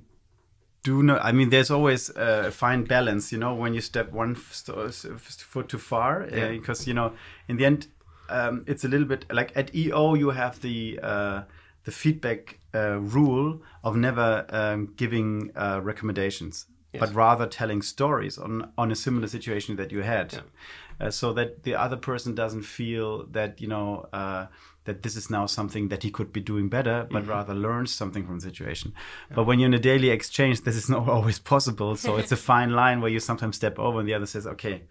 [0.83, 1.23] do not.
[1.23, 5.77] I mean, there's always a fine balance, you know, when you step one foot too
[5.77, 6.45] far, uh, yeah.
[6.45, 7.13] uh, because you know,
[7.47, 7.87] in the end,
[8.29, 11.43] um, it's a little bit like at EO you have the uh,
[11.83, 16.99] the feedback uh, rule of never um, giving uh, recommendations yes.
[16.99, 21.07] but rather telling stories on on a similar situation that you had, yeah.
[21.07, 24.07] uh, so that the other person doesn't feel that you know.
[24.13, 24.47] Uh,
[24.85, 27.29] that this is now something that he could be doing better, but mm-hmm.
[27.29, 28.93] rather learns something from the situation.
[29.29, 29.35] Yeah.
[29.35, 31.95] But when you're in a daily exchange, this is not always possible.
[31.95, 34.81] So it's a fine line where you sometimes step over, and the other says, "Okay,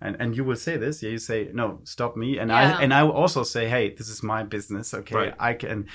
[0.00, 2.76] and and you will say this yeah you say no stop me and yeah.
[2.76, 5.34] i and i will also say hey this is my business okay right.
[5.38, 5.86] i can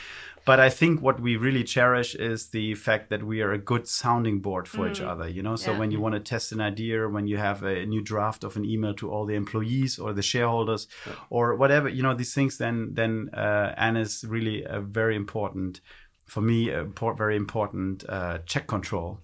[0.50, 3.88] but i think what we really cherish is the fact that we are a good
[3.88, 4.90] sounding board for mm.
[4.90, 5.80] each other you know so yeah.
[5.80, 8.66] when you want to test an idea when you have a new draft of an
[8.66, 11.14] email to all the employees or the shareholders yeah.
[11.30, 15.82] or whatever you know these things then then uh, anne is really a very important
[16.26, 16.84] for me a
[17.24, 19.20] very important uh, check control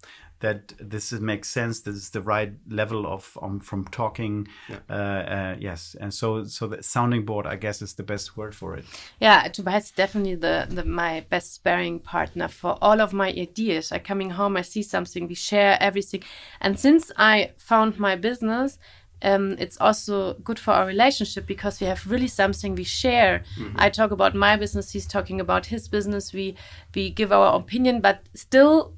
[0.45, 1.81] that this makes sense.
[1.81, 4.47] This is the right level of um, from talking.
[4.69, 4.77] Yeah.
[4.88, 4.93] Uh,
[5.38, 8.75] uh, yes, and so so the sounding board, I guess, is the best word for
[8.75, 8.86] it.
[9.19, 13.91] Yeah, Tobias is definitely the, the my best sparring partner for all of my ideas.
[13.91, 16.21] I coming home, I see something, we share everything,
[16.62, 18.77] and since I found my business.
[19.21, 23.43] Um, it's also good for our relationship because we have really something we share.
[23.58, 23.86] Mm -hmm.
[23.86, 26.34] I talk about my business, he's talking about his business.
[26.34, 26.55] We
[26.95, 28.91] we give our opinion, but still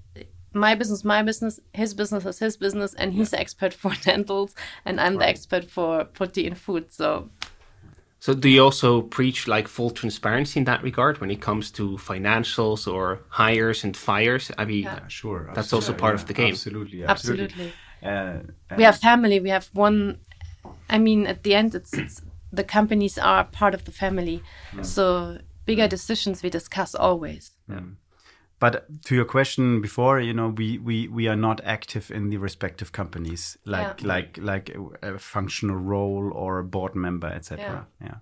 [0.53, 4.53] my business, my business, his business is his business, and he's the expert for dentals,
[4.85, 5.19] and I'm right.
[5.19, 6.91] the expert for protein food.
[6.91, 7.29] So,
[8.19, 11.97] so do you also preach like full transparency in that regard when it comes to
[11.97, 14.51] financials or hires and fires?
[14.57, 15.07] I mean, yeah.
[15.07, 15.87] sure, that's absolutely.
[15.87, 16.51] also part yeah, of the game.
[16.51, 17.45] Absolutely, absolutely.
[17.45, 17.73] absolutely.
[18.03, 19.39] Uh, we have family.
[19.39, 20.19] We have one.
[20.89, 24.85] I mean, at the end, it's, it's the companies are part of the family, mm.
[24.85, 27.51] so bigger decisions we discuss always.
[28.59, 32.37] But to your question before you know we we we are not active in the
[32.37, 34.07] respective companies like yeah.
[34.07, 38.07] like like a, a, functional role or a board member etc yeah.
[38.07, 38.15] yeah.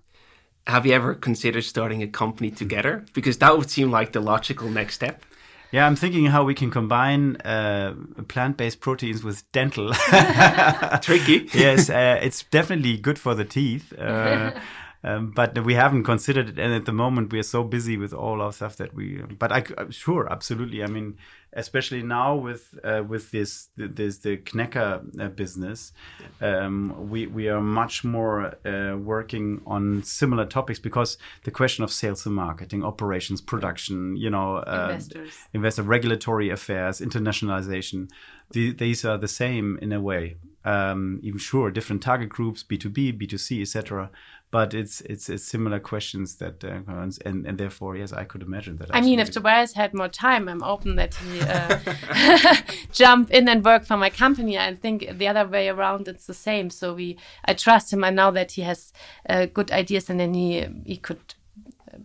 [0.66, 4.68] have you ever considered starting a company together because that would seem like the logical
[4.68, 5.24] next step
[5.72, 7.94] yeah i'm thinking how we can combine uh,
[8.28, 9.92] plant-based proteins with dental
[11.00, 14.50] tricky yes uh, it's definitely good for the teeth uh,
[15.06, 18.12] um, but we haven't considered it, and at the moment we are so busy with
[18.12, 19.22] all our stuff that we.
[19.38, 20.82] But I uh, sure, absolutely.
[20.82, 21.16] I mean,
[21.52, 25.92] especially now with uh, with this this the Knekker uh, business,
[26.40, 31.92] um, we we are much more uh, working on similar topics because the question of
[31.92, 35.34] sales and marketing, operations, production, you know, uh, Investors.
[35.54, 38.10] investor regulatory affairs, internationalization,
[38.50, 40.36] the, these are the same in a way.
[40.64, 44.10] Um, even sure, different target groups, B two B, B two C, etc.
[44.56, 46.80] But it's, it's it's similar questions that uh,
[47.26, 48.88] and and therefore yes, I could imagine that.
[48.90, 49.30] I mean, if.
[49.30, 52.54] Tobias had more time, I'm open that he uh,
[52.90, 54.56] jump in and work for my company.
[54.56, 56.70] I think the other way around, it's the same.
[56.70, 58.02] So we, I trust him.
[58.02, 58.94] I know that he has
[59.28, 61.34] uh, good ideas, and then he he could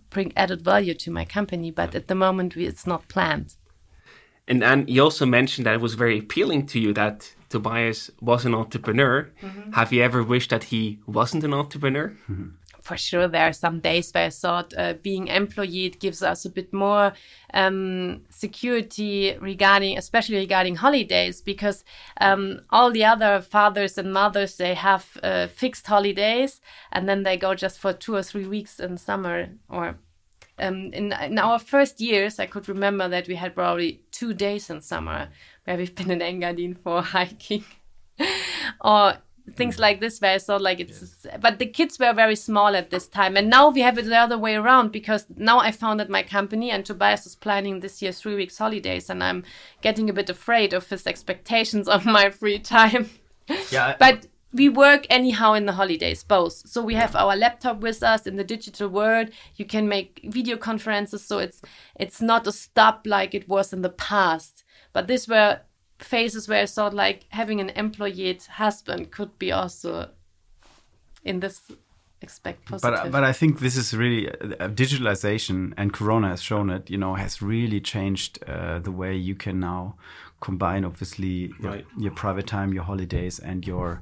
[0.09, 1.71] bring added value to my company.
[1.71, 3.55] But at the moment, we, it's not planned.
[4.45, 8.45] And and you also mentioned that it was very appealing to you that Tobias was
[8.45, 9.29] an entrepreneur.
[9.73, 12.15] Have you ever wished that he wasn't an entrepreneur?
[12.81, 16.45] for sure there are some days where I thought uh, being employee it gives us
[16.45, 17.13] a bit more
[17.53, 21.83] um, security regarding, especially regarding holidays, because
[22.19, 26.59] um, all the other fathers and mothers they have uh, fixed holidays
[26.91, 29.97] and then they go just for two or three weeks in summer or.
[30.59, 34.69] Um, in, in our first years, I could remember that we had probably two days
[34.69, 35.29] in summer
[35.65, 37.63] where we've been in Engadin for hiking.
[38.81, 39.15] Or
[39.55, 39.81] things hmm.
[39.81, 43.37] like this where I like it's but the kids were very small at this time.
[43.37, 46.71] And now we have it the other way around because now I founded my company
[46.71, 49.43] and Tobias is planning this year three weeks holidays and I'm
[49.81, 53.09] getting a bit afraid of his expectations of my free time.
[53.69, 56.67] Yeah, but we work anyhow in the holidays both.
[56.67, 59.29] So we have our laptop with us in the digital world.
[59.55, 61.61] You can make video conferences so it's
[61.95, 65.59] it's not a stop like it was in the past but these were
[65.99, 70.09] phases where i thought like having an employed husband could be also
[71.23, 71.71] in this
[72.21, 76.69] expect positive but but I think this is really uh, digitalization, and Corona has shown
[76.69, 76.89] it.
[76.89, 79.95] You know, has really changed uh, the way you can now
[80.39, 81.85] combine, obviously, your, Right.
[81.97, 84.01] your private time, your holidays, and your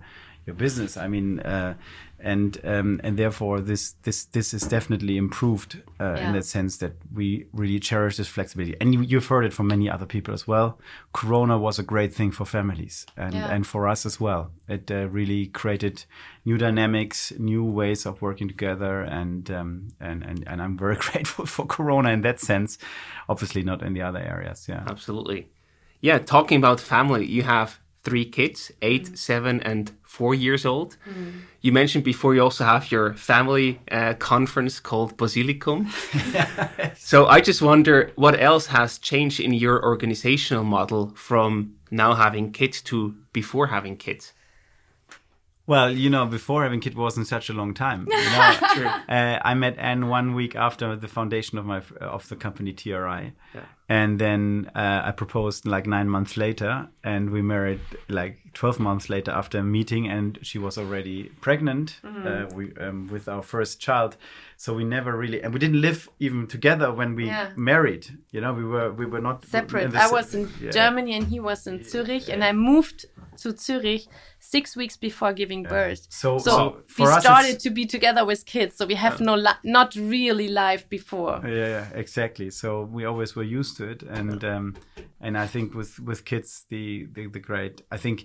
[0.49, 0.97] your business.
[0.97, 1.73] I mean, uh,
[2.21, 6.91] and um, and therefore this this this is definitely improved uh, in that sense that
[7.13, 8.75] we really cherish this flexibility.
[8.81, 10.77] And you, you've heard it from many other people as well.
[11.13, 13.55] Corona was a great thing for families and Yeah.
[13.55, 14.51] and for us as well.
[14.67, 16.05] It uh, really created
[16.45, 21.45] new dynamics, new ways of working together, and um, and and and I'm very grateful
[21.45, 22.77] for Corona in that sense.
[23.27, 24.67] Obviously, not in the other areas.
[24.69, 24.83] Yeah.
[24.87, 25.47] Absolutely.
[26.01, 27.79] Yeah, talking about family, you have
[28.09, 30.97] three kids, 8 seven, and four years old.
[31.61, 35.87] You mentioned before you also have your family uh, conference called Basilicum.
[36.97, 42.51] so I just wonder what else has changed in your organizational model from now having
[42.51, 44.33] kids to before having kids?
[45.69, 48.07] Well, you know, before having kid wasn't such a long time.
[48.09, 52.35] You know, uh, I met Anne one week after the foundation of my of the
[52.35, 53.33] company TRI,
[53.87, 59.11] and then uh, I proposed like nine months later, and we married like twelve months
[59.11, 63.79] later after a meeting, and she was already pregnant uh, we, um, with our first
[63.79, 64.17] child.
[64.57, 67.51] So we never really, and we didn't live even together when we Yeah.
[67.55, 68.07] married.
[68.31, 69.93] You know, we were we were not separate.
[69.93, 70.71] I was in yeah.
[70.71, 73.05] Germany and he was in Zurich, and I moved
[73.41, 74.07] to Zurich
[74.53, 76.01] six weeks before giving birth.
[76.09, 76.59] So- so, so
[76.97, 78.75] we started it's- to be together with kids.
[78.77, 81.35] So we have no li- not really life before.
[81.45, 82.49] yeah, yeah, exactly.
[82.61, 84.65] So we always were used to it, and um,
[85.25, 87.75] and I think with with kids, the the, the great.
[87.95, 88.17] I think,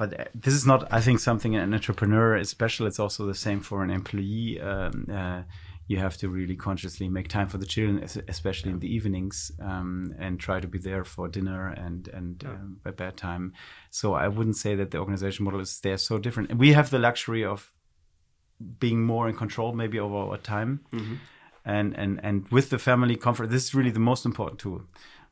[0.00, 0.80] but uh, this is not.
[0.98, 2.86] I think something an entrepreneur is special.
[2.86, 4.60] It's also the same for an employee.
[4.60, 5.42] Um, uh,
[5.88, 9.50] you have to really consciously make time for the children, es- especially in the evenings,
[9.60, 13.54] um, and try to be there for dinner and and um, at bedtime.
[13.90, 16.54] So I wouldn't say that the organization model is there so different.
[16.56, 17.72] We have the luxury of
[18.78, 20.80] being more in control, maybe over our time.
[21.64, 24.82] And and and with the family comfort this is really the most important tool.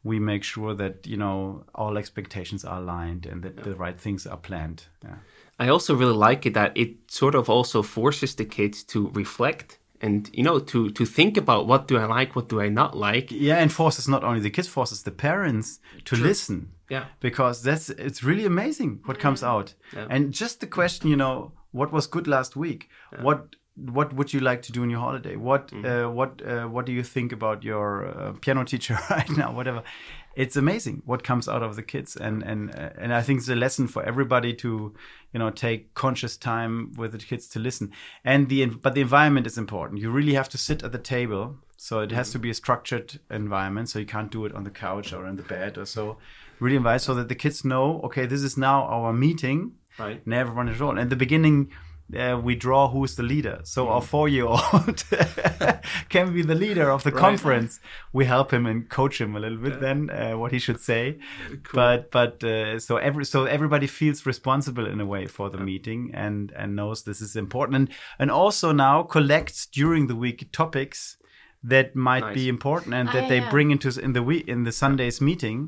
[0.04, 4.26] We make sure that you know all expectations are aligned and that the right things
[4.26, 4.84] are planned.
[5.04, 5.16] Yeah.
[5.58, 9.78] I also really like it that it sort of also forces the kids to reflect
[10.00, 12.96] and you know to to think about what do I like, what do I not
[12.96, 13.30] like.
[13.30, 16.72] yeah and forces not only the kids forces the parents to listen.
[16.88, 17.06] Yeah.
[17.18, 19.74] because that's it's really amazing what comes out.
[20.08, 22.88] And just the question you know what was good last week?
[23.20, 25.36] What what would you like to do in your holiday?
[25.36, 29.52] What uh, what uh, what do you think about your uh, piano teacher right now
[29.52, 29.82] whatever
[30.36, 32.14] it's amazing what comes out of the kids.
[32.14, 34.94] And and and i think it's a lesson for everybody to
[35.32, 37.90] you know take conscious time with the kids to listen.
[38.24, 40.00] And the but the environment is important.
[40.00, 41.56] You really have to sit at the table.
[41.78, 43.88] So it has to be a structured environment.
[43.88, 46.18] So you can't do it on the couch or in the bed or so.
[46.58, 49.72] Really invite so that the kids know okay this is now our meeting.
[49.98, 50.20] Right.
[50.26, 50.98] and everyone is all.
[50.98, 51.72] In the beginning,
[52.14, 53.60] uh, we draw who's the leader.
[53.64, 55.04] So our four-year-old
[56.08, 57.20] can be the leader of the Right.
[57.20, 57.80] conference.
[58.12, 61.18] We help him and coach him a little bit then uh, what he should say.
[61.72, 66.10] But but uh, so every so everybody feels responsible in a way for the meeting
[66.14, 67.88] and and knows this is important and
[68.18, 71.16] and also now collects during the week topics
[71.68, 72.34] that might Nice.
[72.34, 73.50] be important and that yeah, they yeah.
[73.50, 75.58] bring into in the week in the Sunday's meeting,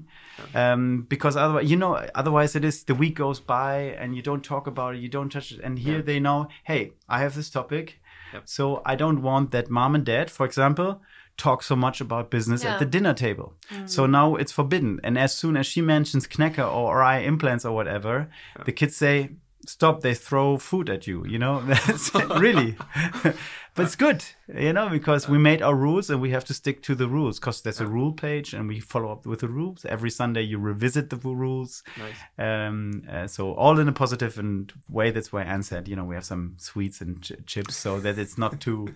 [0.55, 4.45] um, because otherwise you know otherwise it is the week goes by and you don't
[4.45, 7.51] talk about it, you don't touch it, and here they know, hey, I have this
[7.51, 7.85] topic,
[8.33, 8.43] Yep.
[8.47, 10.91] so I don't want that mom and dad, for example,
[11.37, 12.73] talk so much about business Yeah.
[12.75, 13.49] at the dinner table.
[13.87, 17.75] So now it's forbidden, and as soon as she mentions Knekker or eye implants or
[17.75, 18.29] whatever,
[18.67, 19.31] the kids say.
[19.67, 20.01] Stop!
[20.01, 21.27] They throw food at you.
[21.27, 22.15] You know, that's
[22.47, 22.77] really.
[23.79, 24.25] but it's good,
[24.55, 27.39] you know, because we made our rules and we have to stick to the rules.
[27.39, 30.43] Because there's a rule page and we follow up with the rules every Sunday.
[30.43, 31.83] You revisit the rules.
[31.97, 32.17] Nice.
[32.39, 35.11] Um, uh, so all in a positive and way.
[35.11, 38.19] That's why Anne said, you know, we have some sweets and ch- chips so that
[38.19, 38.95] it's not too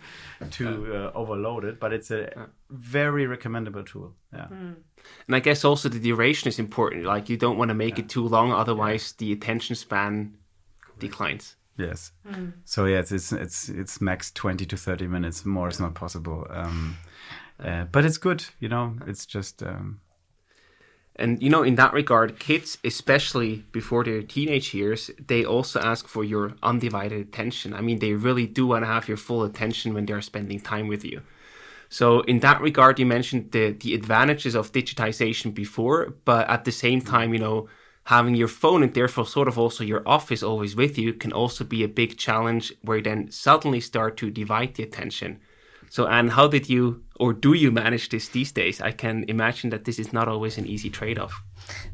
[0.51, 1.78] too uh, overloaded.
[1.78, 4.14] But it's a very recommendable tool.
[4.33, 4.49] Yeah.
[4.51, 7.05] And I guess also the duration is important.
[7.05, 10.37] Like you don't want to make it too long, otherwise the attention span
[10.99, 11.57] declines.
[11.77, 12.12] Yes.
[12.64, 15.45] So yes, it's, it's it's it's max twenty to thirty minutes.
[15.45, 16.47] More is not possible.
[16.51, 16.97] Um,
[17.59, 18.45] uh, but it's good.
[18.61, 19.62] You know, it's just.
[19.62, 20.01] Um,
[21.16, 26.09] And you know, in that regard, kids, especially before their teenage years, they also ask
[26.09, 27.75] for your undivided attention.
[27.75, 30.89] I mean, they really do want to have your full attention when they're spending time
[30.89, 31.20] with you.
[31.89, 36.73] So, in that regard, you mentioned the the advantages of digitization before, but at the
[36.73, 37.68] same time, you know,
[38.05, 41.64] having your phone and therefore sort of also your office always with you can also
[41.64, 45.40] be a big challenge where you then suddenly start to divide the attention.
[45.88, 48.80] So, Anne, how did you or do you manage this these days?
[48.80, 51.42] I can imagine that this is not always an easy trade off.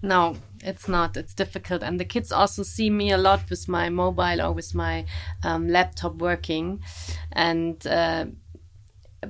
[0.02, 1.16] No, it's not.
[1.16, 1.82] It's difficult.
[1.82, 5.04] And the kids also see me a lot with my mobile or with my
[5.42, 6.80] um, laptop working.
[7.32, 8.26] And, uh,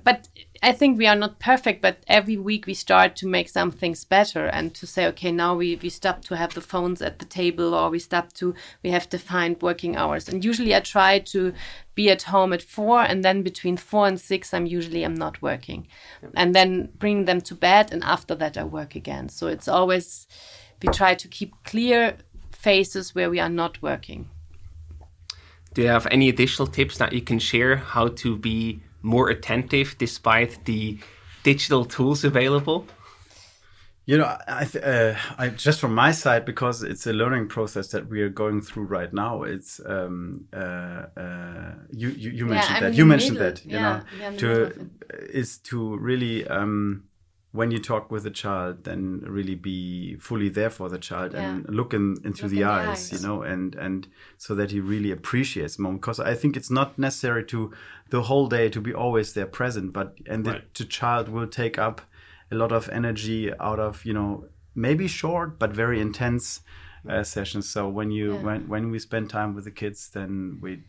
[0.05, 0.29] but
[0.61, 4.03] I think we are not perfect, but every week we start to make some things
[4.05, 7.25] better and to say, okay, now we, we stop to have the phones at the
[7.25, 10.29] table or we stop to, we have defined working hours.
[10.29, 11.53] And usually I try to
[11.95, 15.41] be at home at four and then between four and six, I'm usually, I'm not
[15.41, 15.87] working.
[16.35, 19.29] And then bring them to bed and after that I work again.
[19.29, 20.27] So it's always,
[20.83, 22.17] we try to keep clear
[22.51, 24.29] phases where we are not working.
[25.75, 29.97] Do you have any additional tips that you can share how to be more attentive
[29.99, 30.99] despite the
[31.43, 32.87] digital tools available?
[34.07, 37.89] You know, I, th- uh, I just from my side because it's a learning process
[37.89, 39.43] that we are going through right now.
[39.43, 40.57] It's um, uh,
[41.15, 43.53] uh, you you, you mentioned I'm that you mentioned middle.
[43.53, 44.91] that you Yeah, know yeah, in the middle to
[45.31, 47.05] is to really um,
[47.53, 51.67] when you talk with a child, then really be fully there for the child and
[51.69, 53.13] look in, into Look the, in the eyes, eyes.
[53.23, 56.03] you know, and and so that he really appreciates the moment.
[56.03, 57.73] Because I think it's not necessary to
[58.11, 60.75] the whole day to be always there present, but and the, Right.
[60.75, 62.01] the child will take up
[62.51, 64.45] a lot of energy out of you know
[64.75, 66.61] maybe short but very intense
[67.09, 67.69] uh, sessions.
[67.69, 68.45] So when you Yeah.
[68.45, 70.83] when when we spend time with the kids, then we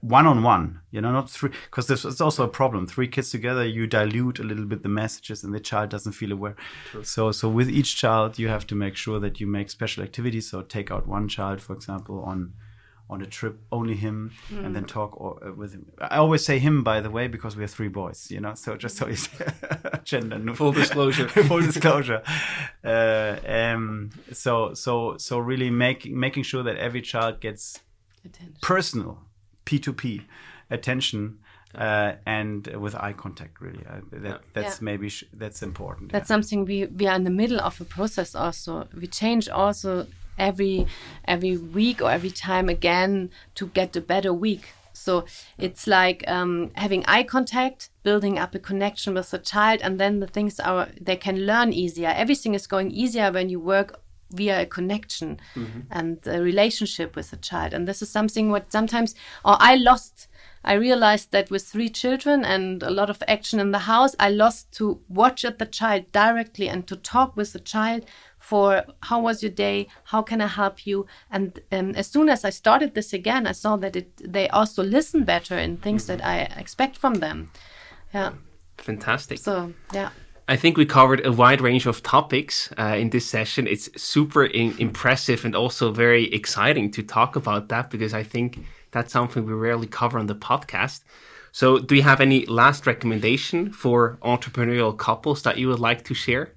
[0.00, 2.86] one on one, you know, not three, because this is also a problem.
[2.86, 6.32] Three kids together, you dilute a little bit the messages, and the child doesn't feel
[6.32, 6.56] aware.
[7.02, 10.50] So so with each child, you have to make sure that you make special activities.
[10.50, 12.52] So take out one child, for example, on
[13.08, 15.86] on a trip, only him, and then talk or, uh, with him.
[16.00, 18.54] I always say him, by the way, because we have three boys, you know.
[18.54, 19.28] So just so it's
[20.04, 20.56] gender neutral.
[20.56, 21.28] Full disclosure.
[21.48, 22.22] full disclosure.
[22.84, 27.80] Uh, um, so so so really making making sure that every child gets
[28.24, 28.56] Attention.
[28.60, 29.18] personal
[29.66, 30.22] P2P
[30.70, 31.38] attention
[31.74, 33.60] uh, and with eye contact.
[33.60, 34.84] Really, uh, that that's Yeah.
[34.84, 36.12] maybe sh- that's important.
[36.12, 38.88] That's something we, we are in the middle of a process also.
[39.00, 40.06] We change also
[40.38, 40.86] every
[41.26, 44.72] every week or every time again to get a better week.
[44.92, 45.26] So
[45.58, 50.20] it's like um, having eye contact, building up a connection with the child, and then
[50.20, 52.08] the things are they can learn easier.
[52.08, 55.38] Everything is going easier when you work via a connection
[55.90, 57.72] and a relationship with the child.
[57.72, 59.14] And this is something what sometimes
[59.44, 60.28] or I lost.
[60.64, 64.30] I realized that with three children and a lot of action in the house, I
[64.30, 68.04] lost to watch at the child directly and to talk with the child
[68.46, 72.44] for how was your day, how can I help you, and um, as soon as
[72.44, 76.24] I started this again, I saw that it they also listen better in things that
[76.24, 77.50] I expect from them.
[78.14, 78.32] Yeah.
[78.78, 79.38] Fantastic.
[79.38, 80.10] So yeah.
[80.48, 83.66] I think we covered a wide range of topics uh, in this session.
[83.66, 88.60] It's super in- impressive and also very exciting to talk about that because I think
[88.92, 91.00] that's something we rarely cover on the podcast.
[91.50, 96.14] So, do you have any last recommendation for entrepreneurial couples that you would like to
[96.14, 96.55] share?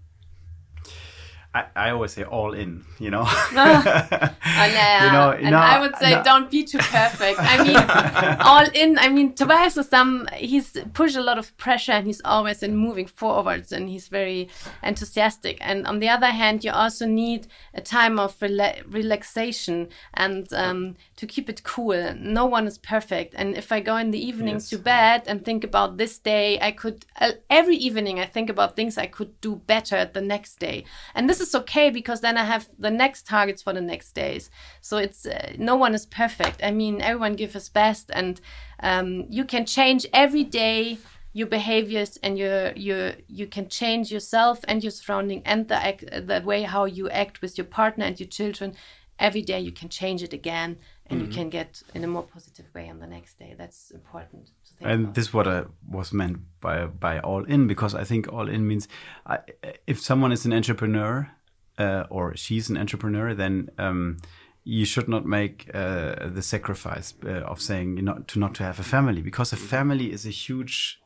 [1.52, 3.26] I, I always say all in, you know.
[4.62, 5.06] Oh, yeah.
[5.06, 6.24] You know, and no, I would say no.
[6.24, 7.40] don't be too perfect.
[7.40, 8.98] I mean, all in.
[9.00, 10.28] I mean, Tobias is some.
[10.36, 14.50] He's pushed a lot of pressure, and he's always in moving forwards, and he's very
[14.84, 15.58] enthusiastic.
[15.62, 20.96] And on the other hand, you also need a time of rela- relaxation and um,
[21.16, 22.14] to keep it cool.
[22.20, 24.70] No one is perfect, and if I go in the evening Yes.
[24.70, 28.76] to bed and think about this day, I could uh, every evening I think about
[28.76, 30.84] things I could do better the next day,
[31.16, 34.50] and this is okay because then I have the next targets for the next days.
[34.82, 36.62] So it's uh, no one is perfect.
[36.64, 38.40] I mean, everyone gives his best, and
[38.82, 40.98] um, you can change every day
[41.34, 46.04] your behaviors and your your you can change yourself and your surrounding and the act,
[46.12, 48.76] the way how you act with your partner and your children.
[49.18, 50.78] Every day you can change it again,
[51.08, 53.54] and you can get in a more positive way on the next day.
[53.58, 58.04] That's important and this is what I was meant by by all in because I
[58.04, 58.88] think all in means
[59.26, 59.40] I,
[59.88, 61.30] if someone is an entrepreneur
[61.78, 64.18] uh, or she's an entrepreneur, then um,
[64.64, 68.64] you should not make uh, the sacrifice uh, of saying you know to not to
[68.64, 71.02] have a family because a family is a huge.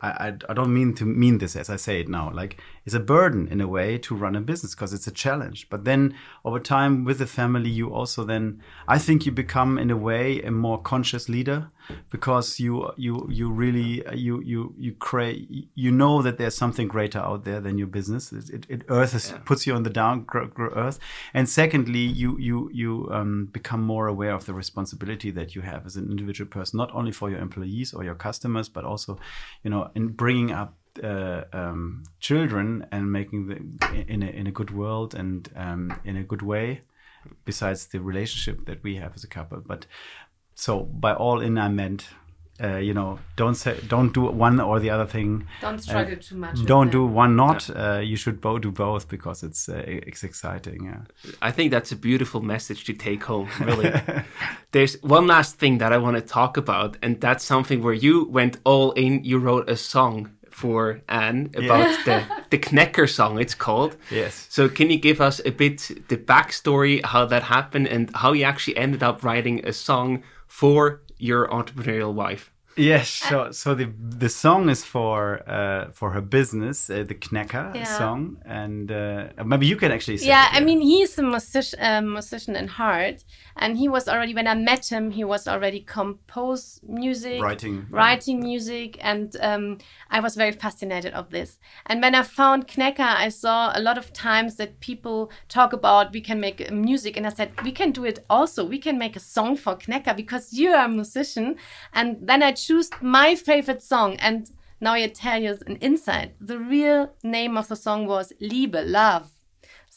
[0.00, 2.30] I, I, I don't mean to mean this as I say it now.
[2.32, 5.68] Like it's a burden in a way to run a business because it's a challenge.
[5.68, 6.14] But then
[6.44, 10.40] over time with the family, you also then I think you become in a way
[10.42, 11.68] a more conscious leader
[12.10, 17.18] because you you you really you you you create you know that there's something greater
[17.18, 18.32] out there than your business.
[18.32, 20.98] It, it, it earth is, puts you on the down earth,
[21.34, 25.86] and secondly, you you you um, become more aware of the responsibility that you have
[25.86, 29.18] as an individual person, not only for your employees or your customers, but also,
[29.62, 33.78] you know, in bringing up uh, um, children and making them
[34.08, 36.82] in a, in a good world and um, in a good way
[37.44, 39.60] besides the relationship that we have as a couple.
[39.64, 39.86] But
[40.64, 40.72] so
[41.04, 42.02] by all in i meant
[42.60, 46.36] uh, you know don't say don't do one or the other thing Don't struggle too
[46.36, 46.64] much.
[46.66, 50.84] don't do one not uh, you should both do both because it's uh, it's exciting
[50.90, 51.02] yeah
[51.40, 53.92] I think that's a beautiful message to take home, really.
[54.72, 58.24] There's one last thing that I want to talk about, and that's something where you
[58.28, 59.22] went all in.
[59.24, 63.96] You wrote a song for Anne about the, the Knekker song, it's called.
[64.10, 64.46] Yes.
[64.50, 65.78] So, can you give us a bit
[66.08, 71.02] the backstory, how that happened, and how you actually ended up writing a song for
[71.18, 72.50] your entrepreneurial wife?
[72.76, 73.86] Yes, so so the
[74.18, 77.98] the song is for uh, for her business, uh, the Knekker Yeah.
[77.98, 80.28] song, and uh, maybe you can actually say.
[80.28, 83.24] Yeah, it, I mean, he's a musician, uh, musician in heart,
[83.58, 87.86] and he was already when I met him, he was already compose music, Writing.
[87.90, 89.78] writing music, and um,
[90.10, 91.58] I was very fascinated of this.
[91.86, 96.12] And when I found Knekker, I saw a lot of times that people talk about
[96.12, 98.64] we can make music, and I said we can do it also.
[98.64, 101.56] We can make a song for Knekker because you are a musician,
[101.92, 104.50] and then I choose my favorite song and.
[104.80, 106.36] Now I tell you an insight.
[106.40, 109.32] The real name of the song was Liebe, love.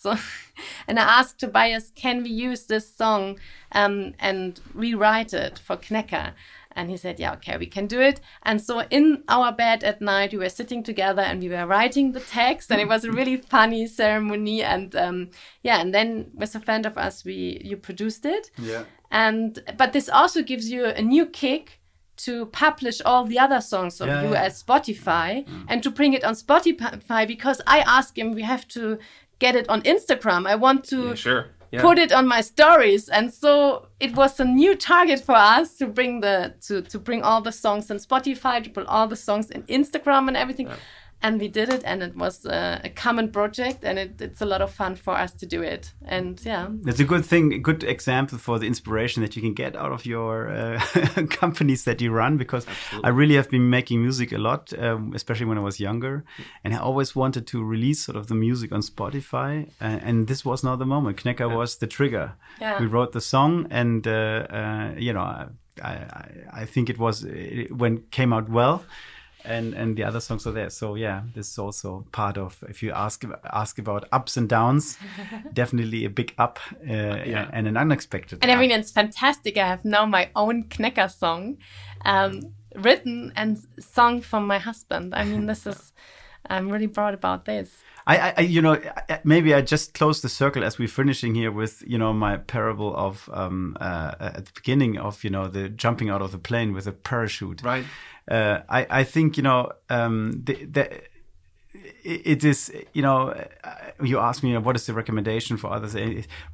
[0.02, 0.16] So,
[0.88, 3.39] and I asked Tobias, can we use this song
[3.72, 6.34] um, and rewrite it for Knekker?
[6.74, 8.22] And he said, yeah, okay, we can do it.
[8.43, 12.14] And so in our bed at night, we were sitting together and we were writing
[12.14, 14.64] the text, and it was a really funny ceremony.
[14.64, 15.32] And um,
[15.64, 18.52] yeah, and then with a friend of us, we you produced it.
[18.58, 18.86] Yeah.
[19.12, 21.82] And but this also gives you a new kick
[22.18, 24.43] to publish all the other songs of Yeah, you yeah.
[24.43, 28.99] as Spotify and to bring it on Spotify because I asked him we have to
[29.46, 30.42] get it on Instagram.
[30.54, 31.44] I want to sure.
[31.74, 31.82] Yeah.
[31.88, 33.52] put it on my stories and so
[34.06, 36.36] it was a new target for us to bring the
[36.68, 40.24] to to bring all the songs on Spotify to put all the songs in Instagram
[40.30, 40.68] and everything.
[41.24, 44.45] And we did it, and it was uh, a common project, and it, it's a
[44.45, 45.93] lot of fun for us to do it.
[46.05, 49.53] And yeah, It's a good thing, a good example for the inspiration that you can
[49.53, 50.80] get out of your uh,
[51.30, 52.38] companies that you run.
[52.38, 52.65] Because
[53.03, 56.24] I really have been making music a lot, um, especially when I was younger,
[56.63, 60.43] and I always wanted to release sort of the music on Spotify, uh, and this
[60.43, 61.17] was not the moment.
[61.17, 62.34] Knekker was the trigger.
[62.59, 62.80] Yeah.
[62.80, 64.11] We wrote the song, and uh,
[64.49, 65.47] uh, you know, I,
[65.84, 68.84] I, I think it was it went came out well.
[69.44, 72.64] And, and the other songs are there, so yeah, this is also part of.
[72.70, 74.98] If you ask ask about ups and downs,
[75.54, 78.39] definitely a big up uh, and an unexpected.
[78.42, 78.60] And I up.
[78.60, 79.58] mean, it's fantastic.
[79.58, 81.58] I have now my own Knekker song
[82.06, 85.14] um, written and sung from my husband.
[85.16, 85.92] I mean, this is,
[86.50, 87.84] I'm really proud about this.
[88.08, 88.82] I, I, you know,
[89.24, 92.95] maybe I just close the circle as we're finishing here with, you know, my parable
[92.95, 96.74] of um, uh, at the beginning of, you know, the jumping out of the plane
[96.74, 97.62] with a parachute.
[97.64, 97.86] Right.
[98.30, 101.02] Uh, I, I think, you know, um, the, the,
[102.04, 103.30] it is, you know,
[103.64, 105.95] uh, you ask me what is the recommendation for others,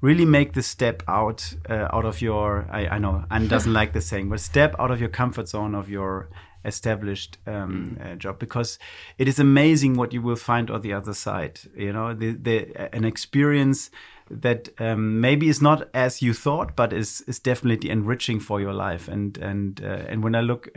[0.02, 2.68] really make the step out uh, out of your.
[2.70, 5.74] I, I know Anne doesn't like this saying, but step out of your comfort zone
[5.74, 6.30] of your
[6.68, 8.78] established um, uh, job because
[9.18, 11.60] it is amazing what you will find on the other side.
[11.76, 13.90] You know, the, the an experience
[14.30, 18.74] that um, maybe is not as you thought, but is is definitely enriching for your
[18.74, 19.08] life.
[19.08, 20.68] And and uh, and when I look,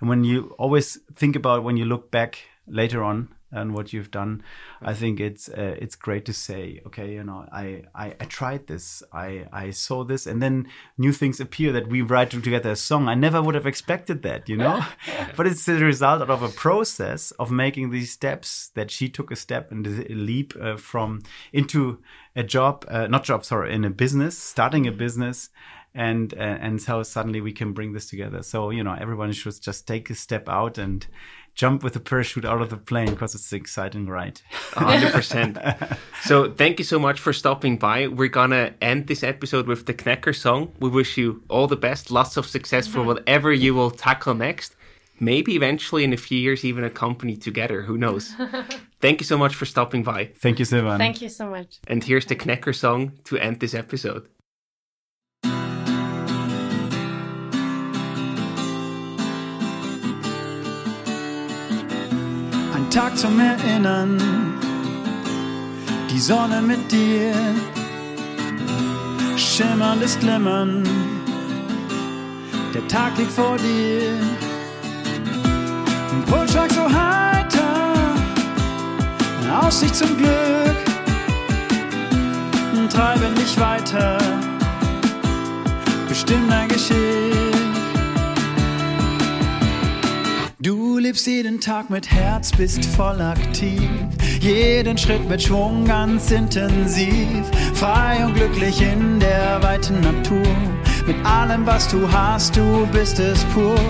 [0.00, 4.10] and when you always think about when you look back later on and what you've
[4.10, 4.42] done,
[4.80, 8.66] I think it's uh, it's great to say, okay, you know, I, I, I tried
[8.66, 12.76] this, I I saw this, and then new things appear that we write together a
[12.76, 13.08] song.
[13.08, 14.84] I never would have expected that, you know,
[15.36, 18.70] but it's the result of a process of making these steps.
[18.74, 21.22] That she took a step and a leap uh, from
[21.52, 22.00] into
[22.36, 25.50] a job, uh, not job, sorry, in a business, starting a business
[25.94, 29.60] and uh, and so suddenly we can bring this together so you know everyone should
[29.60, 31.06] just take a step out and
[31.54, 34.40] jump with a parachute out of the plane because it's an exciting ride.
[34.72, 35.98] 100%.
[36.22, 38.06] so thank you so much for stopping by.
[38.06, 40.72] We're going to end this episode with the Knekker song.
[40.80, 43.08] We wish you all the best, lots of success for mm-hmm.
[43.08, 44.76] whatever you will tackle next.
[45.22, 47.82] Maybe eventually in a few years, even a company together.
[47.82, 48.34] Who knows?
[49.00, 50.30] Thank you so much for stopping by.
[50.36, 50.98] Thank you, Silvan.
[50.98, 51.78] Thank you so much.
[51.86, 54.28] And here's the Knekker song to end this episode.
[62.90, 64.18] Tag zum Erinnern,
[66.10, 67.32] die Sonne mit dir,
[69.36, 70.82] schimmerndes Glimmern,
[72.74, 74.18] der Tag liegt vor dir.
[76.12, 78.02] Ein Pulsschlag so heiter,
[79.44, 80.76] eine Aussicht zum Glück,
[82.90, 84.18] treiben dich weiter,
[86.08, 87.69] bestimmt ein Geschick.
[91.00, 93.88] Lebst jeden Tag mit Herz, bist voll aktiv.
[94.40, 97.42] Jeden Schritt mit Schwung ganz intensiv.
[97.74, 100.54] Frei und glücklich in der weiten Natur.
[101.06, 103.80] Mit allem, was du hast, du bist es pur.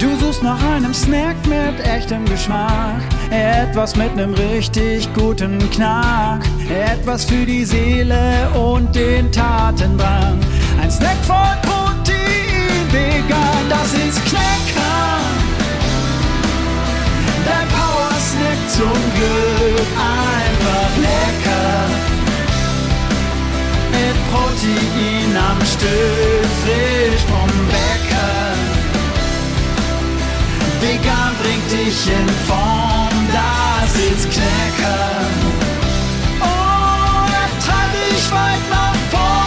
[0.00, 3.02] Du suchst nach einem Snack mit echtem Geschmack.
[3.30, 6.42] Etwas mit nem richtig guten Knack.
[6.68, 10.40] Etwas für die Seele und den Tatendrang.
[10.82, 14.77] Ein Snack voll Protein, vegan, das ist Knecker.
[18.68, 21.88] Zum Glück einfach lecker.
[23.92, 28.54] Mit Protein am Stück, frisch vom Bäcker.
[30.80, 35.10] Vegan bringt dich in Form, das ist Knecker.
[36.40, 39.38] Oh, er treibt dich weit nach vorn.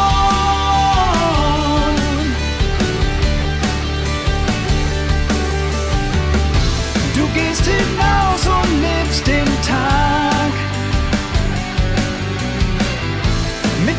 [7.16, 8.31] Du gehst hinaus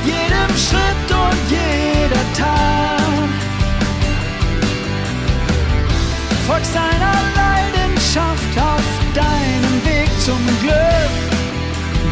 [0.04, 3.28] jedem Schritt und jeder Tat.
[6.46, 11.12] Folgst deiner Leidenschaft auf deinem Weg zum Glück.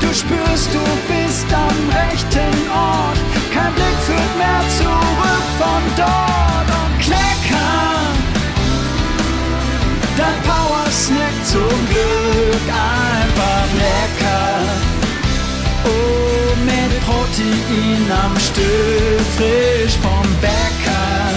[0.00, 3.18] Du spürst, du bist am rechten Ort.
[3.52, 6.68] Kein Blick führt mehr zurück von dort.
[6.78, 8.00] Und Kleckern
[10.16, 14.50] Dein Power-Snack zum Glück einfach lecker.
[15.84, 16.19] Oh,
[17.30, 21.30] Protein am Stück, frisch vom Bäcker.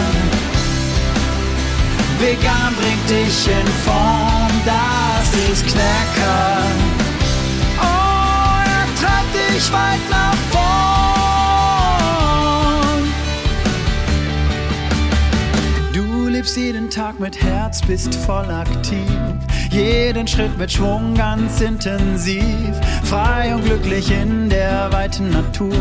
[2.19, 6.63] Vegan bringt dich in Form, das ist Knacker.
[7.79, 11.12] Oh, er treibt dich weit nach vorn.
[16.43, 19.07] Lebst jeden Tag mit Herz, bist voll aktiv.
[19.69, 22.75] Jeden Schritt mit Schwung ganz intensiv.
[23.05, 25.73] Frei und glücklich in der weiten Natur.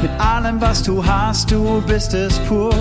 [0.00, 2.72] Mit allem, was du hast, du bist es pur.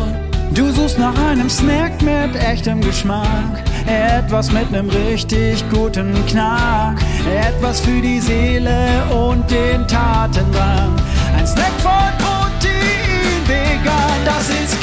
[0.51, 3.61] Du suchst nach einem Snack mit echtem Geschmack.
[3.86, 6.97] Etwas mit nem richtig guten Knack.
[7.30, 10.95] Etwas für die Seele und den Tatendrang.
[11.38, 14.76] Ein Snack voll Protein, vegan, das ist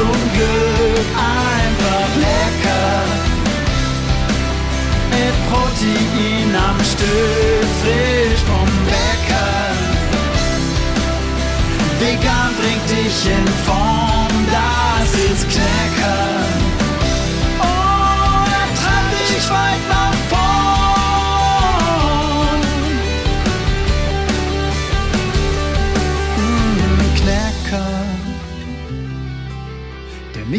[0.00, 2.92] zum Glück einfach lecker.
[5.14, 9.56] Mit Protein am Stück, frisch vom Bäcker.
[12.00, 14.09] Vegan bringt dich in Form,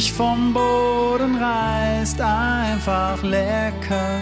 [0.02, 4.20] der mich vom Boden reißt, einfach lecker.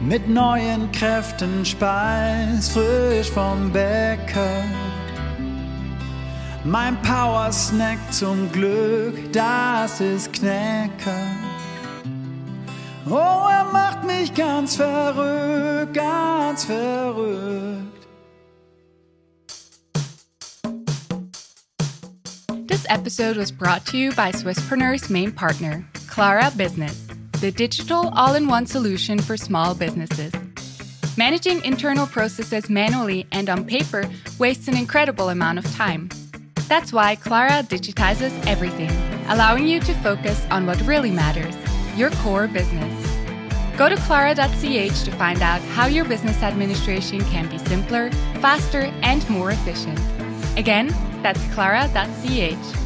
[0.00, 4.62] mit neuen Kräften speis, frisch vom Bäcker.
[6.64, 11.26] Mein Power Snack zum Glück, das ist Knecker.
[13.10, 17.95] Oh, er macht mich ganz verrückt, ganz verrückt.
[22.66, 27.06] This episode was brought to you by Swisspreneurs main partner, Klara Business,
[27.40, 30.32] the digital all in one solution for small businesses.
[31.16, 34.10] Managing internal processes manually and on paper
[34.40, 36.08] wastes an incredible amount of time.
[36.66, 38.90] That's why Klara digitizes everything,
[39.28, 41.54] allowing you to focus on what really matters
[41.96, 42.92] your core business.
[43.78, 48.10] Go to klara.ch to find out how your business administration can be simpler,
[48.40, 50.00] faster, and more efficient.
[50.58, 50.88] Again,
[51.26, 52.85] that's klara.ch.